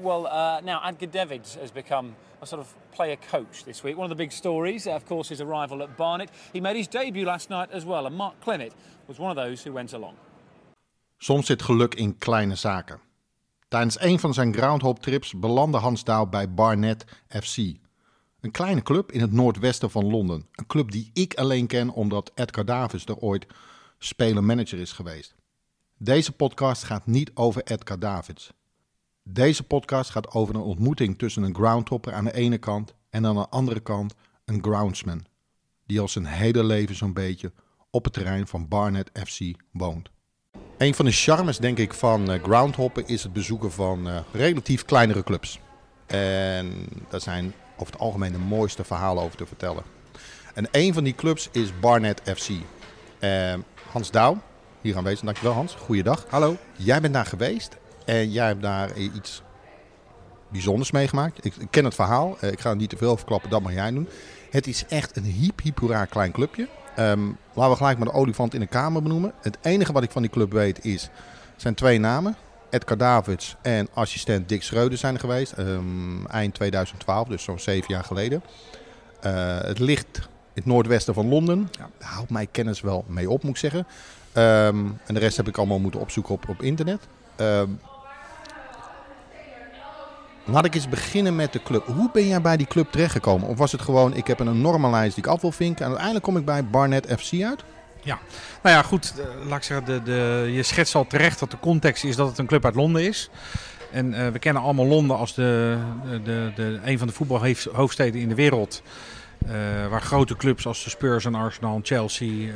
Well, 0.00 0.26
uh, 0.26 0.60
now 0.64 0.80
Adger 0.80 1.08
Davids 1.08 1.54
has 1.54 1.70
become 1.70 2.16
a 2.42 2.46
sort 2.46 2.60
of 2.60 2.74
player 2.90 3.16
coach 3.30 3.64
this 3.64 3.84
week. 3.84 3.96
One 3.96 4.04
of 4.04 4.10
the 4.10 4.22
big 4.22 4.32
stories, 4.32 4.86
of 4.86 5.04
course, 5.06 5.28
his 5.28 5.40
arrival 5.40 5.82
at 5.82 5.96
Barnet. 5.96 6.30
He 6.52 6.60
made 6.60 6.76
his 6.76 6.88
debut 6.88 7.24
last 7.24 7.48
night 7.48 7.70
as 7.70 7.84
well, 7.84 8.06
and 8.06 8.16
Mark 8.16 8.40
Clement 8.40 8.72
was 9.06 9.18
one 9.18 9.30
of 9.30 9.36
those 9.36 9.62
who 9.62 9.74
went 9.74 9.92
along. 9.92 10.14
Soms 11.18 11.46
zit 11.46 11.62
geluk 11.62 11.94
in 11.94 12.18
kleine 12.18 12.54
zaken. 12.54 13.00
Tijdens 13.68 14.00
een 14.00 14.18
van 14.18 14.34
zijn 14.34 14.54
groundhop 14.54 14.98
trips 14.98 15.32
belandde 15.38 15.78
Hans 15.78 16.04
Douw 16.04 16.26
bij 16.26 16.54
Barnet 16.54 17.04
FC. 17.28 17.56
Een 18.40 18.50
kleine 18.50 18.82
club 18.82 19.12
in 19.12 19.20
het 19.20 19.32
noordwesten 19.32 19.90
van 19.90 20.10
Londen. 20.10 20.48
Een 20.52 20.66
club 20.66 20.90
die 20.90 21.10
ik 21.12 21.34
alleen 21.34 21.66
ken 21.66 21.90
omdat 21.90 22.30
Edgar 22.34 22.64
Davids 22.64 23.06
er 23.06 23.18
ooit 23.18 23.46
speler-manager 23.98 24.78
is 24.78 24.92
geweest. 24.92 25.34
Deze 25.98 26.32
podcast 26.32 26.82
gaat 26.82 27.06
niet 27.06 27.30
over 27.34 27.62
Edgar 27.62 27.98
Davids. 27.98 28.52
Deze 29.28 29.62
podcast 29.62 30.10
gaat 30.10 30.32
over 30.32 30.54
een 30.54 30.60
ontmoeting 30.60 31.18
tussen 31.18 31.42
een 31.42 31.54
groundhopper 31.54 32.12
aan 32.12 32.24
de 32.24 32.34
ene 32.34 32.58
kant 32.58 32.94
en 33.10 33.26
aan 33.26 33.34
de 33.34 33.48
andere 33.48 33.80
kant 33.80 34.14
een 34.44 34.62
groundsman. 34.62 35.24
Die 35.86 36.00
al 36.00 36.08
zijn 36.08 36.26
hele 36.26 36.64
leven 36.64 36.94
zo'n 36.94 37.12
beetje 37.12 37.52
op 37.90 38.04
het 38.04 38.12
terrein 38.12 38.46
van 38.46 38.68
Barnet 38.68 39.10
FC 39.26 39.40
woont. 39.72 40.10
Een 40.78 40.94
van 40.94 41.04
de 41.04 41.10
charmes, 41.10 41.58
denk 41.58 41.78
ik, 41.78 41.94
van 41.94 42.30
uh, 42.30 42.42
groundhoppen 42.42 43.06
is 43.06 43.22
het 43.22 43.32
bezoeken 43.32 43.72
van 43.72 44.08
uh, 44.08 44.18
relatief 44.32 44.84
kleinere 44.84 45.22
clubs. 45.22 45.60
En 46.06 46.72
daar 47.08 47.20
zijn 47.20 47.54
over 47.76 47.92
het 47.92 48.02
algemeen 48.02 48.32
de 48.32 48.38
mooiste 48.38 48.84
verhalen 48.84 49.22
over 49.22 49.36
te 49.36 49.46
vertellen. 49.46 49.82
En 50.54 50.68
een 50.70 50.94
van 50.94 51.04
die 51.04 51.14
clubs 51.14 51.48
is 51.52 51.80
Barnet 51.80 52.22
FC. 52.24 52.48
Uh, 53.20 53.54
Hans 53.90 54.10
Douw, 54.10 54.42
hier 54.80 54.96
aanwezig. 54.96 55.24
Dankjewel 55.24 55.52
Hans. 55.52 55.74
Goeiedag. 55.74 56.26
Hallo. 56.28 56.56
Jij 56.76 57.00
bent 57.00 57.14
daar 57.14 57.26
geweest 57.26 57.76
en 58.04 58.30
jij 58.30 58.46
hebt 58.46 58.62
daar 58.62 58.96
iets 58.96 59.42
bijzonders 60.48 60.90
meegemaakt. 60.90 61.44
Ik, 61.44 61.56
ik 61.56 61.70
ken 61.70 61.84
het 61.84 61.94
verhaal. 61.94 62.36
ik 62.40 62.60
ga 62.60 62.70
er 62.70 62.76
niet 62.76 62.90
te 62.90 62.96
veel 62.96 63.16
verklappen, 63.16 63.50
dat 63.50 63.62
mag 63.62 63.72
jij 63.72 63.90
doen. 63.90 64.08
Het 64.50 64.66
is 64.66 64.84
echt 64.88 65.16
een 65.16 65.24
hiep, 65.24 65.62
hiep, 65.62 65.78
hoera 65.78 66.04
klein 66.04 66.32
clubje. 66.32 66.68
Um, 66.98 67.36
laten 67.52 67.70
we 67.70 67.76
gelijk 67.76 67.98
maar 67.98 68.08
de 68.08 68.14
olifant 68.14 68.54
in 68.54 68.60
de 68.60 68.66
kamer 68.66 69.02
benoemen. 69.02 69.32
Het 69.40 69.58
enige 69.62 69.92
wat 69.92 70.02
ik 70.02 70.10
van 70.10 70.22
die 70.22 70.30
club 70.30 70.52
weet 70.52 70.84
is, 70.84 71.08
zijn 71.56 71.74
twee 71.74 71.98
namen. 71.98 72.36
Edgar 72.70 72.96
Davids 72.96 73.56
en 73.62 73.88
assistent 73.94 74.48
Dick 74.48 74.62
Schreuder 74.62 74.98
zijn 74.98 75.14
er 75.14 75.20
geweest. 75.20 75.58
Um, 75.58 76.26
eind 76.26 76.54
2012, 76.54 77.28
dus 77.28 77.42
zo'n 77.42 77.58
zeven 77.58 77.94
jaar 77.94 78.04
geleden. 78.04 78.42
Uh, 79.24 79.58
het 79.60 79.78
ligt 79.78 80.16
in 80.16 80.62
het 80.62 80.66
noordwesten 80.66 81.14
van 81.14 81.28
Londen. 81.28 81.68
Ja. 81.70 81.90
Daar 81.98 82.08
houdt 82.08 82.30
mij 82.30 82.46
kennis 82.46 82.80
wel 82.80 83.04
mee 83.06 83.30
op, 83.30 83.42
moet 83.42 83.50
ik 83.50 83.56
zeggen. 83.56 83.86
Um, 84.36 84.98
en 85.06 85.14
de 85.14 85.20
rest 85.20 85.36
heb 85.36 85.48
ik 85.48 85.58
allemaal 85.58 85.78
moeten 85.78 86.00
opzoeken 86.00 86.34
op, 86.34 86.48
op 86.48 86.62
internet. 86.62 87.00
Laat 90.46 90.64
ik 90.64 90.74
eens 90.74 90.88
beginnen 90.88 91.36
met 91.36 91.52
de 91.52 91.62
club. 91.62 91.86
Hoe 91.86 92.10
ben 92.12 92.26
jij 92.26 92.40
bij 92.40 92.56
die 92.56 92.66
club 92.66 92.92
terechtgekomen? 92.92 93.48
Of 93.48 93.58
was 93.58 93.72
het 93.72 93.80
gewoon, 93.80 94.14
ik 94.14 94.26
heb 94.26 94.40
een 94.40 94.48
enorme 94.48 94.90
lijst 94.90 95.14
die 95.14 95.24
ik 95.24 95.30
af 95.30 95.40
wil 95.40 95.52
vinken 95.52 95.80
en 95.80 95.86
uiteindelijk 95.86 96.24
kom 96.24 96.36
ik 96.36 96.44
bij 96.44 96.64
Barnet 96.64 97.14
FC 97.18 97.42
uit? 97.42 97.64
Ja, 98.02 98.18
nou 98.62 98.76
ja, 98.76 98.82
goed. 98.82 99.14
Uh, 99.18 99.48
laat 99.48 99.58
ik 99.58 99.64
zeggen, 99.64 99.86
de, 99.86 100.02
de, 100.02 100.50
je 100.52 100.62
schetst 100.62 100.94
al 100.94 101.06
terecht 101.06 101.38
dat 101.38 101.50
de 101.50 101.58
context 101.58 102.04
is 102.04 102.16
dat 102.16 102.28
het 102.28 102.38
een 102.38 102.46
club 102.46 102.64
uit 102.64 102.74
Londen 102.74 103.02
is. 103.02 103.30
En 103.92 104.12
uh, 104.12 104.28
we 104.28 104.38
kennen 104.38 104.62
allemaal 104.62 104.86
Londen 104.86 105.16
als 105.16 105.34
de, 105.34 105.78
de, 106.24 106.52
de, 106.54 106.80
een 106.84 106.98
van 106.98 107.06
de 107.06 107.12
voetbalhoofdsteden 107.12 108.20
in 108.20 108.28
de 108.28 108.34
wereld. 108.34 108.82
Uh, 109.46 109.50
waar 109.90 110.02
grote 110.02 110.36
clubs 110.36 110.66
als 110.66 110.84
de 110.84 110.90
Spurs 110.90 111.24
en 111.24 111.34
Arsenal 111.34 111.76
en 111.76 111.84
Chelsea, 111.84 112.52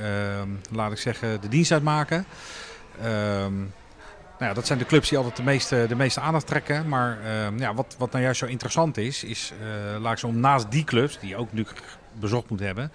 laat 0.70 0.92
ik 0.92 0.98
zeggen, 0.98 1.40
de 1.40 1.48
dienst 1.48 1.72
uitmaken. 1.72 2.26
Ehm, 4.38 4.44
nou 4.44 4.54
dat 4.54 4.66
zijn 4.66 4.78
de 4.78 4.84
clubs 4.84 5.08
die 5.08 5.18
altijd 5.18 5.36
de 5.36 5.42
meeste, 5.42 5.84
de 5.88 5.94
meeste 5.94 6.20
aandacht 6.20 6.46
trekken. 6.46 6.88
Maar 6.88 7.18
uh, 7.24 7.58
ja, 7.58 7.74
wat, 7.74 7.94
wat 7.98 8.10
nou 8.10 8.22
juist 8.22 8.38
zo 8.38 8.46
interessant 8.46 8.96
is, 8.96 9.24
is 9.24 9.52
uh, 9.60 10.00
laat 10.00 10.12
ik 10.12 10.18
zo 10.18 10.32
naast 10.32 10.70
die 10.70 10.84
clubs, 10.84 11.18
die 11.18 11.28
je 11.28 11.36
ook 11.36 11.52
natuurlijk 11.52 11.82
bezocht 12.20 12.50
moet 12.50 12.60
hebben, 12.60 12.92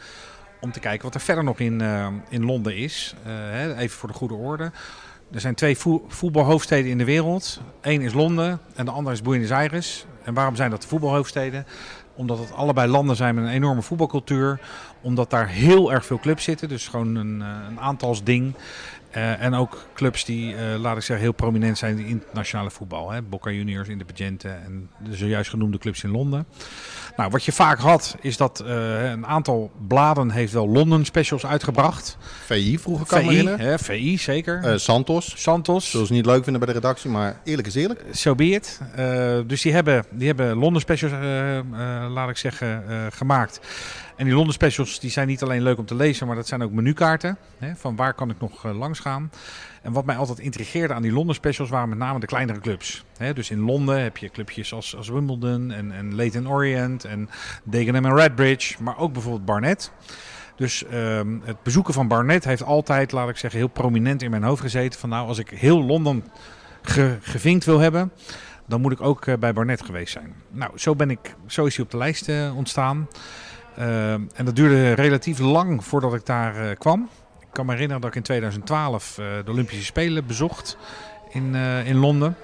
om 0.61 0.71
te 0.71 0.79
kijken 0.79 1.03
wat 1.03 1.15
er 1.15 1.21
verder 1.21 1.43
nog 1.43 1.59
in, 1.59 1.81
uh, 1.81 2.07
in 2.29 2.45
Londen 2.45 2.75
is. 2.75 3.15
Hè, 3.23 3.75
even 3.75 3.97
voor 3.97 4.09
de 4.09 4.15
goede 4.15 4.33
orde. 4.33 4.71
Er 5.31 5.39
zijn 5.39 5.55
twee 5.55 5.77
vo 5.77 6.05
voetbalhoofdsteden 6.07 6.91
in 6.91 6.97
de 6.97 7.05
wereld. 7.05 7.61
Eén 7.81 8.01
is 8.01 8.13
Londen 8.13 8.59
en 8.75 8.85
de 8.85 8.91
andere 8.91 9.15
is 9.15 9.21
Buenos 9.21 9.51
Aires. 9.51 10.05
En 10.23 10.33
waarom 10.33 10.55
zijn 10.55 10.69
dat 10.69 10.81
de 10.81 10.87
voetbalhoofdsteden? 10.87 11.65
Omdat 12.15 12.39
het 12.39 12.53
allebei 12.53 12.91
landen 12.91 13.15
zijn 13.15 13.35
met 13.35 13.43
een 13.43 13.49
enorme 13.49 13.81
voetbalcultuur. 13.81 14.59
Omdat 15.01 15.29
daar 15.29 15.47
heel 15.47 15.91
erg 15.93 16.05
veel 16.05 16.19
clubs 16.19 16.43
zitten. 16.43 16.69
Dus 16.69 16.87
gewoon 16.87 17.15
een, 17.15 17.39
een 17.41 17.79
aantalsding. 17.79 18.53
Uh, 19.17 19.41
en 19.41 19.53
ook 19.53 19.85
clubs 19.93 20.25
die, 20.25 20.53
uh, 20.53 20.59
laat 20.79 20.97
ik 20.97 21.03
zeggen, 21.03 21.25
heel 21.25 21.33
prominent 21.33 21.77
zijn 21.77 21.97
in 21.97 22.03
het 22.03 22.11
internationale 22.11 22.71
voetbal. 22.71 23.11
Hè? 23.11 23.21
Boca 23.21 23.51
Juniors, 23.51 23.87
Independiente 23.87 24.49
en 24.49 24.89
de 24.99 25.15
zojuist 25.15 25.49
genoemde 25.49 25.77
clubs 25.77 26.03
in 26.03 26.11
Londen. 26.11 26.45
Nou, 27.15 27.29
wat 27.29 27.43
je 27.43 27.51
vaak 27.51 27.79
had, 27.79 28.15
is 28.21 28.37
dat 28.37 28.63
uh, 28.65 29.09
een 29.09 29.25
aantal 29.25 29.71
bladen 29.87 30.31
heeft 30.31 30.53
wel 30.53 30.69
Londen 30.69 31.05
specials 31.05 31.45
uitgebracht. 31.45 32.17
VI 32.45 32.79
vroeger 32.79 33.05
kan 33.05 33.21
VI, 33.21 33.47
hè, 33.47 33.79
VI, 33.79 34.17
zeker. 34.17 34.79
Santos. 34.79 35.33
Santos. 35.35 35.89
Zoals 35.89 36.09
niet 36.09 36.25
leuk 36.25 36.43
vinden 36.43 36.61
bij 36.61 36.73
de 36.73 36.79
redactie, 36.79 37.09
maar 37.09 37.39
eerlijk 37.43 37.67
is 37.67 37.75
eerlijk. 37.75 37.99
Zo 37.99 38.11
so 38.13 38.35
be 38.35 38.45
it. 38.45 38.79
dus 39.47 39.61
die 39.61 39.73
hebben, 39.73 40.05
die 40.09 40.27
hebben 40.27 40.57
Londen 40.57 40.81
specials, 40.81 41.13
laat 42.13 42.29
ik 42.29 42.37
zeggen, 42.37 42.83
gemaakt. 43.11 43.59
En 44.15 44.25
die 44.25 44.33
Londen 44.33 44.53
specials 44.53 44.99
die 44.99 45.11
zijn 45.11 45.27
niet 45.27 45.43
alleen 45.43 45.61
leuk 45.61 45.77
om 45.77 45.85
te 45.85 45.95
lezen, 45.95 46.27
maar 46.27 46.35
dat 46.35 46.47
zijn 46.47 46.63
ook 46.63 46.71
menukaarten. 46.71 47.37
Hè, 47.57 47.75
van 47.75 47.95
waar 47.95 48.13
kan 48.13 48.29
ik 48.29 48.39
nog 48.39 48.65
uh, 48.65 48.77
langs 48.77 48.99
gaan. 48.99 49.31
En 49.81 49.91
wat 49.91 50.05
mij 50.05 50.15
altijd 50.15 50.39
intrigeerde 50.39 50.93
aan 50.93 51.01
die 51.01 51.11
Londen 51.11 51.35
specials 51.35 51.69
waren 51.69 51.89
met 51.89 51.97
name 51.97 52.19
de 52.19 52.25
kleinere 52.25 52.59
clubs. 52.59 53.03
Hè, 53.17 53.33
dus 53.33 53.49
in 53.49 53.59
Londen 53.59 54.01
heb 54.01 54.17
je 54.17 54.29
clubjes 54.29 54.73
als, 54.73 54.95
als 54.95 55.09
Wimbledon 55.09 55.71
en, 55.71 55.91
en 55.91 56.15
Leyton 56.15 56.49
Orient 56.49 57.05
en 57.05 57.29
Dagenham 57.63 58.05
en 58.05 58.15
Redbridge. 58.15 58.83
Maar 58.83 58.97
ook 58.97 59.13
bijvoorbeeld 59.13 59.45
Barnet. 59.45 59.91
Dus 60.55 60.83
um, 60.93 61.41
het 61.43 61.63
bezoeken 61.63 61.93
van 61.93 62.07
Barnet 62.07 62.43
heeft 62.43 62.63
altijd, 62.63 63.11
laat 63.11 63.29
ik 63.29 63.37
zeggen, 63.37 63.59
heel 63.59 63.69
prominent 63.69 64.21
in 64.21 64.29
mijn 64.29 64.43
hoofd 64.43 64.61
gezeten. 64.61 64.99
Van 64.99 65.09
nou, 65.09 65.27
als 65.27 65.37
ik 65.37 65.49
heel 65.49 65.83
Londen 65.83 66.23
ge, 66.81 67.17
gevinkt 67.21 67.65
wil 67.65 67.79
hebben, 67.79 68.11
dan 68.67 68.81
moet 68.81 68.91
ik 68.91 69.01
ook 69.01 69.25
uh, 69.25 69.35
bij 69.37 69.53
Barnet 69.53 69.85
geweest 69.85 70.13
zijn. 70.13 70.33
Nou, 70.49 70.71
zo, 70.75 70.95
ben 70.95 71.09
ik, 71.09 71.35
zo 71.47 71.65
is 71.65 71.75
hij 71.75 71.85
op 71.85 71.91
de 71.91 71.97
lijst 71.97 72.29
uh, 72.29 72.55
ontstaan. 72.55 73.07
Uh, 73.79 74.11
en 74.13 74.45
dat 74.45 74.55
duurde 74.55 74.93
relatief 74.93 75.39
lang 75.39 75.85
voordat 75.85 76.13
ik 76.13 76.25
daar 76.25 76.63
uh, 76.63 76.69
kwam. 76.77 77.09
Ik 77.39 77.47
kan 77.51 77.65
me 77.65 77.71
herinneren 77.71 78.01
dat 78.01 78.09
ik 78.09 78.15
in 78.15 78.23
2012 78.23 79.17
uh, 79.19 79.25
de 79.45 79.51
Olympische 79.51 79.83
Spelen 79.83 80.25
bezocht 80.25 80.77
in, 81.29 81.55
in 81.85 81.97
Londen. 81.97 82.35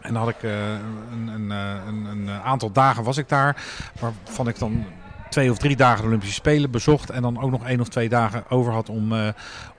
En 0.00 0.12
dan 0.12 0.22
had 0.22 0.28
ik 0.28 0.42
een, 0.42 1.28
een, 1.28 1.50
een, 1.50 2.04
een, 2.04 2.30
aantal 2.30 2.72
dagen 2.72 3.04
was 3.04 3.16
ik 3.16 3.28
daar, 3.28 3.62
waarvan 4.00 4.48
ik 4.48 4.58
dan 4.58 4.84
twee 5.30 5.50
of 5.50 5.58
drie 5.58 5.76
dagen 5.76 6.00
de 6.00 6.06
Olympische 6.06 6.34
Spelen 6.34 6.70
bezocht 6.70 7.10
en 7.10 7.22
dan 7.22 7.40
ook 7.40 7.50
nog 7.50 7.66
één 7.66 7.80
of 7.80 7.88
twee 7.88 8.08
dagen 8.08 8.44
over 8.48 8.72
had 8.72 8.88
om, 8.88 9.12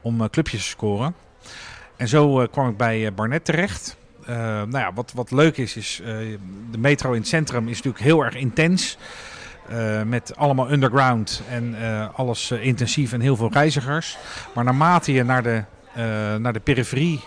om 0.01 0.29
clubjes 0.29 0.63
te 0.63 0.69
scoren. 0.69 1.15
En 1.95 2.07
zo 2.07 2.47
kwam 2.47 2.69
ik 2.69 2.77
bij 2.77 3.13
Barnet 3.13 3.45
terecht. 3.45 3.97
nou 4.25 4.77
ja, 4.77 4.93
wat, 4.93 5.11
wat 5.15 5.31
leuk 5.31 5.57
is, 5.57 5.75
is 5.75 6.01
de 6.71 6.77
metro 6.77 7.11
in 7.11 7.19
het 7.19 7.27
centrum 7.27 7.67
is 7.67 7.75
natuurlijk 7.75 8.03
heel 8.03 8.23
erg 8.23 8.35
intens. 8.35 8.97
Uh, 9.71 10.01
met 10.01 10.35
allemaal 10.35 10.71
underground 10.71 11.41
en 11.49 11.75
uh, 11.81 12.07
alles 12.13 12.51
uh, 12.51 12.65
intensief 12.65 13.13
en 13.13 13.21
heel 13.21 13.35
veel 13.35 13.51
reizigers. 13.51 14.17
Maar 14.53 14.63
naarmate 14.63 15.13
je 15.13 15.23
naar 15.23 15.43
de, 15.43 15.63
naar 16.39 16.53
de 16.53 16.59
periferie 16.59 17.23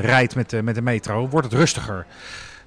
rijdt 0.00 0.34
met 0.34 0.50
de, 0.50 0.62
met 0.62 0.74
de 0.74 0.82
metro, 0.82 1.28
wordt 1.28 1.46
het 1.50 1.58
rustiger. 1.58 2.06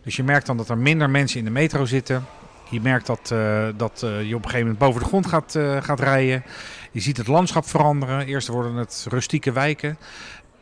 Dus 0.03 0.15
je 0.15 0.23
merkt 0.23 0.45
dan 0.45 0.57
dat 0.57 0.69
er 0.69 0.77
minder 0.77 1.09
mensen 1.09 1.39
in 1.39 1.45
de 1.45 1.51
metro 1.51 1.85
zitten. 1.85 2.25
Je 2.69 2.81
merkt 2.81 3.05
dat, 3.05 3.33
dat 3.77 3.99
je 3.99 4.35
op 4.35 4.43
een 4.43 4.49
gegeven 4.49 4.59
moment 4.59 4.77
boven 4.77 5.01
de 5.01 5.07
grond 5.07 5.25
gaat, 5.27 5.57
gaat 5.79 5.99
rijden. 5.99 6.43
Je 6.91 6.99
ziet 6.99 7.17
het 7.17 7.27
landschap 7.27 7.67
veranderen. 7.67 8.25
Eerst 8.25 8.47
worden 8.47 8.75
het 8.75 9.05
rustieke 9.09 9.51
wijken. 9.51 9.97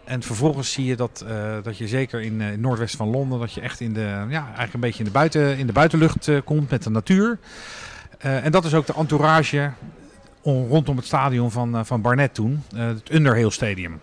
En 0.04 0.22
vervolgens 0.22 0.72
zie 0.72 0.86
je 0.86 0.96
dat, 0.96 1.26
dat 1.64 1.78
je 1.78 1.88
zeker 1.88 2.22
in 2.22 2.42
het 2.42 2.60
noordwesten 2.60 2.98
van 2.98 3.10
Londen, 3.10 3.40
dat 3.40 3.54
je 3.54 3.62
echt 3.62 3.80
in 3.80 3.94
de, 3.94 4.26
ja, 4.30 4.46
eigenlijk 4.46 4.74
een 4.74 4.80
beetje 4.80 5.00
in 5.00 5.06
de, 5.06 5.12
buiten, 5.12 5.58
in 5.58 5.68
de 5.68 5.74
buitenlucht 5.74 6.30
komt 6.44 6.70
met 6.70 6.84
de 6.84 6.90
natuur. 6.90 7.40
Uh, 8.26 8.46
en 8.46 8.52
dat 8.52 8.66
is 8.66 8.74
ook 8.74 8.86
de 8.86 8.94
entourage 8.94 9.72
rondom 10.44 10.98
het 10.98 11.06
stadion 11.06 11.52
van, 11.52 11.76
uh, 11.76 11.84
van 11.84 12.02
Barnet 12.02 12.34
toen. 12.34 12.64
Uh, 12.76 12.88
het 12.88 13.12
Underhill 13.12 13.50
Stadium. 13.50 14.02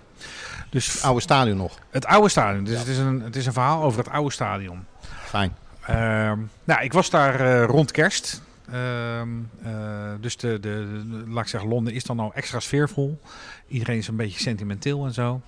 Dus 0.70 0.92
het 0.92 1.02
oude 1.02 1.20
stadion 1.20 1.56
nog? 1.56 1.78
Het 1.90 2.06
oude 2.06 2.28
stadion. 2.28 2.64
Dus 2.64 2.72
ja. 2.72 2.78
het, 2.78 2.88
is 2.88 2.98
een, 2.98 3.20
het 3.20 3.36
is 3.36 3.46
een 3.46 3.52
verhaal 3.52 3.82
over 3.82 3.98
het 3.98 4.08
oude 4.12 4.32
stadion. 4.32 4.84
Fijn. 5.24 5.56
Ehm, 5.86 6.38
nou, 6.64 6.82
ik 6.82 6.92
was 6.92 7.10
daar 7.10 7.62
rond 7.62 7.90
kerst. 7.90 8.42
Ehm, 8.72 9.28
dus 10.20 10.36
de, 10.36 10.60
de, 10.60 11.02
de, 11.08 11.24
laat 11.28 11.42
ik 11.42 11.48
zeggen, 11.48 11.68
Londen 11.68 11.92
is 11.92 12.04
dan 12.04 12.16
nou 12.16 12.30
extra 12.34 12.60
sfeervol. 12.60 13.20
Iedereen 13.68 13.98
is 13.98 14.08
een 14.08 14.16
beetje 14.16 14.40
sentimenteel 14.40 15.04
en 15.04 15.12
zo. 15.12 15.40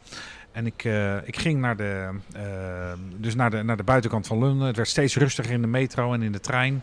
En 0.53 0.67
ik, 0.67 0.85
ik 1.25 1.39
ging 1.39 1.61
naar 1.61 1.77
de, 1.77 2.11
dus 3.17 3.35
naar, 3.35 3.51
de, 3.51 3.63
naar 3.63 3.77
de 3.77 3.83
buitenkant 3.83 4.27
van 4.27 4.39
Londen. 4.39 4.67
Het 4.67 4.77
werd 4.77 4.89
steeds 4.89 5.17
rustiger 5.17 5.53
in 5.53 5.61
de 5.61 5.67
metro 5.67 6.13
en 6.13 6.23
in 6.23 6.33
de 6.33 6.41
trein. 6.41 6.83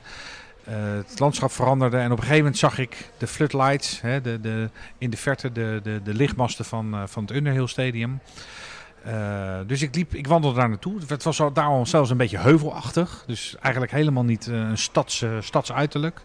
Uh, 0.69 0.74
het 1.08 1.19
landschap 1.19 1.52
veranderde 1.52 1.98
en 1.98 2.06
op 2.06 2.12
een 2.12 2.18
gegeven 2.18 2.38
moment 2.38 2.58
zag 2.58 2.78
ik 2.78 3.12
de 3.18 3.28
floodlights, 3.28 4.02
hè, 4.02 4.22
de, 4.22 4.42
de, 4.42 4.69
in 4.98 5.10
de 5.10 5.18
verte 5.18 5.52
de, 5.52 5.80
de, 5.84 6.02
de 6.04 6.14
lichtmasten 6.14 6.66
van, 6.66 6.94
uh, 6.94 7.02
van 7.06 7.24
het 7.24 7.31
Underhill 7.31 7.68
Stadium. 7.68 8.19
Eh, 9.08 9.60
dus 9.68 9.81
ik, 9.81 9.96
liep, 9.96 10.14
ik 10.14 10.28
wandelde 10.28 10.60
daar 10.60 10.69
naartoe. 10.69 11.00
Het 11.08 11.24
was 11.24 11.42
al, 11.42 11.54
daar 11.54 11.66
al 11.66 11.86
zelfs 11.86 12.10
een 12.10 12.18
beetje 12.18 12.38
heuvelachtig. 12.38 13.24
Dus 13.28 13.56
eigenlijk 13.62 13.94
helemaal 13.94 14.24
niet 14.24 14.48
eh, 14.48 14.56
een 14.56 14.78
stads, 14.78 15.22
uh, 15.22 15.38
stadsuiterlijk. 15.40 16.22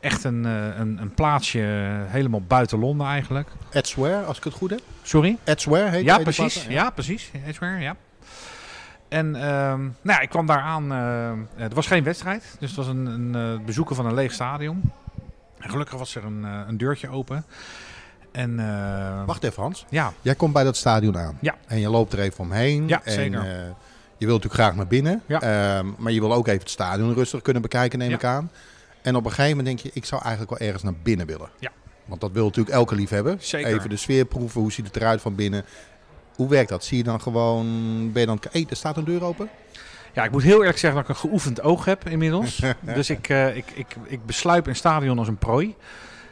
Echt 0.00 0.24
een, 0.24 0.44
een, 0.44 0.98
een, 1.00 1.14
plaatsje 1.14 1.60
helemaal 2.06 2.42
buiten 2.42 2.78
Londen 2.78 3.06
eigenlijk. 3.06 3.48
Edsware, 3.70 4.24
als 4.24 4.36
ik 4.36 4.44
het 4.44 4.52
goed 4.52 4.70
heb. 4.70 4.80
Sorry? 5.02 5.38
Edsware 5.44 5.88
heet 5.88 6.04
ja, 6.04 6.18
precies. 6.18 6.64
Ja. 6.64 6.70
ja, 6.70 6.90
precies. 6.90 7.30
Edsware, 7.46 7.80
ja. 7.80 7.96
En 9.12 9.36
ehm, 9.36 9.80
nou 9.80 9.92
ja, 10.02 10.20
ik 10.20 10.28
kwam 10.28 10.46
daar 10.46 10.60
aan. 10.60 10.92
er 11.56 11.74
was 11.74 11.86
geen 11.86 12.04
wedstrijd. 12.04 12.56
Dus 12.58 12.68
het 12.68 12.78
was 12.78 12.86
een, 12.86 13.06
een 13.06 13.64
bezoeken 13.64 13.96
van 13.96 14.06
een 14.06 14.14
leeg 14.14 14.32
stadion. 14.32 14.92
En 15.58 15.70
gelukkig 15.70 15.98
was 15.98 16.14
er 16.14 16.24
een, 16.24 16.42
een 16.42 16.76
deurtje 16.76 17.08
open. 17.08 17.44
En, 18.32 18.58
uh, 18.58 19.24
Wacht 19.24 19.44
even 19.44 19.62
Hans. 19.62 19.86
Ja. 19.88 20.12
Jij 20.22 20.34
komt 20.34 20.52
bij 20.52 20.64
dat 20.64 20.76
stadion 20.76 21.18
aan. 21.18 21.38
Ja. 21.40 21.54
En 21.66 21.80
je 21.80 21.90
loopt 21.90 22.12
er 22.12 22.18
even 22.18 22.44
omheen. 22.44 22.88
Ja, 22.88 23.00
en, 23.04 23.12
zeker. 23.12 23.38
Uh, 23.38 23.52
je 24.16 24.26
wilt 24.26 24.42
natuurlijk 24.42 24.54
graag 24.54 24.74
naar 24.74 24.86
binnen. 24.86 25.22
Ja. 25.26 25.42
Uh, 25.42 25.88
maar 25.98 26.12
je 26.12 26.20
wil 26.20 26.32
ook 26.32 26.46
even 26.46 26.60
het 26.60 26.70
stadion 26.70 27.14
rustig 27.14 27.42
kunnen 27.42 27.62
bekijken, 27.62 27.98
neem 27.98 28.10
Ja. 28.10 28.14
ik 28.16 28.24
aan. 28.24 28.50
En 29.02 29.16
op 29.16 29.24
een 29.24 29.30
gegeven 29.30 29.56
moment 29.56 29.66
denk 29.66 29.78
je, 29.78 30.00
ik 30.00 30.04
zou 30.04 30.22
eigenlijk 30.22 30.58
wel 30.58 30.68
ergens 30.68 30.84
naar 30.84 30.94
binnen 31.02 31.26
willen. 31.26 31.48
Ja. 31.58 31.70
Want 32.04 32.20
dat 32.20 32.32
wil 32.32 32.44
natuurlijk 32.44 32.76
elke 32.76 32.94
liefhebber. 32.94 33.36
Zeker. 33.38 33.74
Even 33.74 33.90
de 33.90 33.96
sfeer 33.96 34.24
proeven, 34.24 34.60
hoe 34.60 34.72
ziet 34.72 34.86
het 34.86 34.96
eruit 34.96 35.20
van 35.20 35.34
binnen. 35.34 35.64
Hoe 36.36 36.48
werkt 36.48 36.68
dat? 36.68 36.84
Zie 36.84 36.96
je 36.96 37.02
dan 37.02 37.20
gewoon, 37.20 37.66
ben 38.12 38.20
je 38.20 38.26
dan, 38.26 38.40
hey, 38.50 38.66
er 38.70 38.76
staat 38.76 38.96
een 38.96 39.04
deur 39.04 39.24
open? 39.24 39.48
Ja, 40.12 40.24
ik 40.24 40.30
moet 40.30 40.42
heel 40.42 40.58
eerlijk 40.58 40.78
zeggen 40.78 41.00
dat 41.00 41.08
ik 41.08 41.14
een 41.14 41.28
geoefend 41.28 41.62
oog 41.62 41.84
heb 41.84 42.08
inmiddels. 42.08 42.62
dus 42.94 43.10
ik, 43.10 43.28
uh, 43.28 43.56
ik, 43.56 43.70
ik, 43.74 43.96
ik 44.04 44.26
besluip 44.26 44.66
een 44.66 44.76
stadion 44.76 45.18
als 45.18 45.28
een 45.28 45.36
prooi, 45.36 45.74